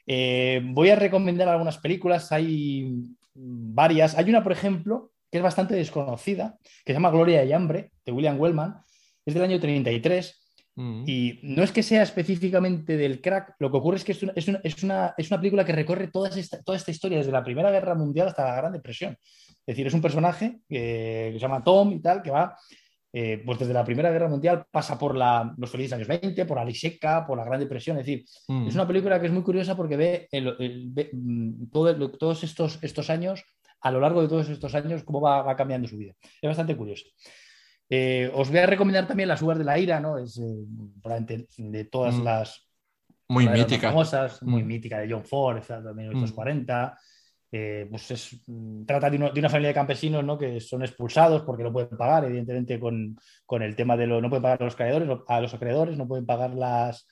[0.06, 2.90] Eh, voy a recomendar algunas películas, hay
[3.34, 4.16] varias.
[4.16, 8.12] Hay una, por ejemplo, que es bastante desconocida, que se llama Gloria y Hambre, de
[8.12, 8.80] William Wellman,
[9.24, 10.44] es del año 33.
[10.76, 11.04] Mm.
[11.06, 14.32] Y no es que sea específicamente del crack, lo que ocurre es que es una,
[14.34, 14.48] es
[14.82, 17.94] una, es una, película que recorre toda esta, toda esta historia, desde la Primera Guerra
[17.94, 19.16] Mundial hasta la Gran Depresión.
[19.20, 22.56] Es decir, es un personaje que se llama Tom y tal, que va
[23.10, 26.64] eh, pues desde la Primera Guerra Mundial pasa por los felices años 20, por la
[26.64, 27.98] Liseca, por la Gran Depresión.
[27.98, 28.68] Es decir, mm.
[28.68, 30.28] es una película que es muy curiosa porque ve,
[31.12, 33.42] mm, todos estos, estos años,
[33.80, 36.12] a lo largo de todos estos años, cómo va, cambiando su vida.
[36.20, 37.06] Es bastante curioso.
[37.88, 40.18] Eh, os voy a recomendar también Las Uvas de la Ira, ¿no?
[40.18, 42.24] Es eh, de todas mm.
[42.24, 42.64] las.
[43.30, 43.88] Muy mítica.
[43.88, 46.98] famosas, muy mítica, de John Ford, de 1940.
[47.50, 50.36] Eh, pues mm, trata de, una familia de campesinos ¿no?
[50.36, 53.16] que son expulsados porque no pueden pagar, evidentemente, con,
[53.62, 56.26] el tema de lo, no pueden pagar a los acreedores, a los acreedores, no pueden
[56.26, 57.06] pagar las,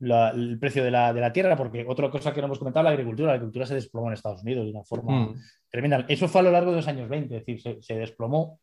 [0.00, 3.34] el precio de la, tierra, porque otra cosa que no hemos comentado, la agricultura, la
[3.34, 5.34] agricultura se desplomó en Estados Unidos de una forma mm.
[5.70, 6.04] tremenda.
[6.08, 8.60] Eso fue a lo largo de los años 20, es decir, se, desplomó.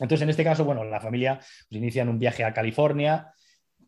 [0.00, 3.32] Entonces, en este caso, bueno, la familia pues, inician un viaje a California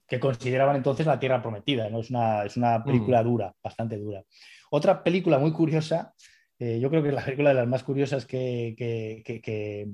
[0.07, 2.01] que consideraban entonces la tierra prometida, ¿no?
[2.01, 3.27] Es una, es una película mm.
[3.27, 4.23] dura, bastante dura.
[4.71, 6.15] Otra película muy curiosa
[6.61, 9.89] eh, yo creo que la película de las más curiosas que, que,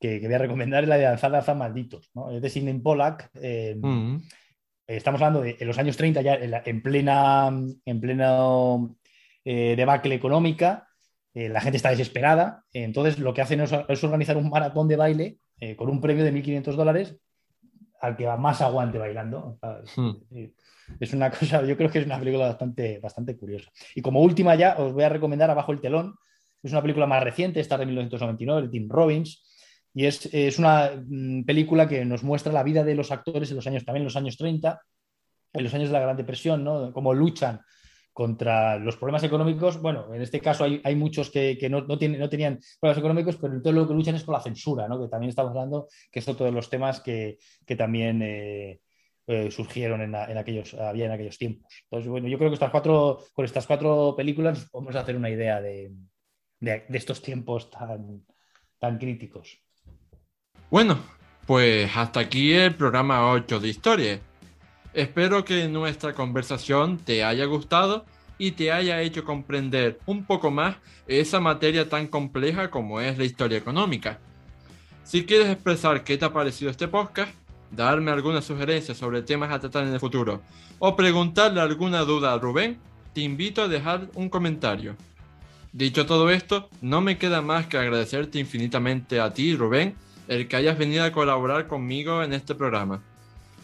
[0.00, 2.10] voy a recomendar es la de Alzada a Malditos.
[2.14, 2.32] ¿no?
[2.32, 3.30] Es de Sidney Pollack.
[3.40, 4.16] Eh, mm.
[4.88, 7.48] Estamos hablando de los años 30, ya en, plena,
[7.84, 8.96] en pleno
[9.44, 10.88] eh, debacle económica.
[11.32, 12.64] la gente está desesperada.
[12.72, 15.38] Entonces, lo que hacen es, organizar un maratón de baile
[15.76, 17.16] con un premio de 1.500 dólares
[18.00, 19.60] al que va más aguante bailando.
[19.94, 20.10] Hmm
[21.00, 23.70] es una cosa, yo creo que es una película bastante, bastante curiosa.
[23.94, 26.16] Y como última ya, os voy a recomendar Abajo el telón.
[26.62, 29.42] Es una película más reciente, está de 1999, de Tim Robbins.
[29.94, 33.66] Y es, una mm, película que nos muestra la vida de los actores en los
[33.66, 34.80] años, también los años 30,
[35.52, 36.92] en los años de la Gran Depresión, ¿no?
[36.92, 37.60] Cómo luchan
[38.12, 39.80] contra los problemas económicos.
[39.80, 43.72] Bueno, en este caso hay, muchos que, no, tienen, no, tenían problemas económicos, pero todo
[43.72, 45.00] lo que luchan es con la censura, ¿no?
[45.00, 47.38] que también estamos hablando, que es otro de los temas que,
[47.76, 48.80] también eh,
[49.26, 51.72] eh, surgieron en, aquellos, había en aquellos tiempos.
[51.84, 55.30] Entonces, bueno, yo creo que estas cuatro, con estas cuatro películas vamos a hacer una
[55.30, 55.92] idea de,
[56.60, 58.24] estos tiempos tan,
[58.78, 59.60] tan críticos.
[60.70, 60.98] Bueno,
[61.46, 64.20] pues hasta aquí el programa 8 de historia.
[64.94, 68.04] Espero que nuestra conversación te haya gustado
[68.38, 73.24] y te haya hecho comprender un poco más esa materia tan compleja como es la
[73.24, 74.18] historia económica.
[75.04, 77.32] Si quieres expresar qué te ha parecido este podcast,
[77.72, 80.42] darme alguna sugerencia sobre temas a tratar en el futuro
[80.78, 82.78] o preguntarle alguna duda a Rubén,
[83.12, 84.96] te invito a dejar un comentario.
[85.72, 89.94] Dicho todo esto, no me queda más que agradecerte infinitamente a ti, Rubén,
[90.28, 93.02] el que hayas venido a colaborar conmigo en este programa.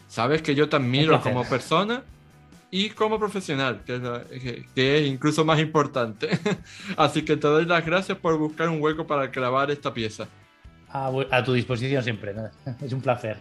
[0.08, 2.02] Sabes que yo te admiro como persona
[2.70, 6.38] y como profesional, que es, que es incluso más importante.
[6.96, 10.28] Así que te doy las gracias por buscar un hueco para grabar esta pieza.
[10.90, 12.34] A, tu disposición siempre,
[12.82, 13.38] es un placer.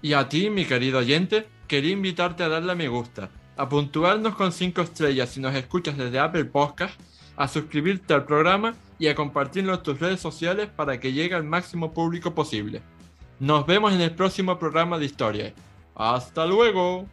[0.00, 4.36] Y a ti, mi querido oyente, quería invitarte a darle a me gusta, a puntuarnos
[4.36, 7.00] con 5 estrellas si nos escuchas desde Apple Podcast,
[7.36, 11.44] a suscribirte al programa y a compartirlo en tus redes sociales para que llegue al
[11.44, 12.82] máximo público posible.
[13.40, 15.52] Nos vemos en el próximo programa de historia.
[15.94, 17.06] ¡Hasta luego!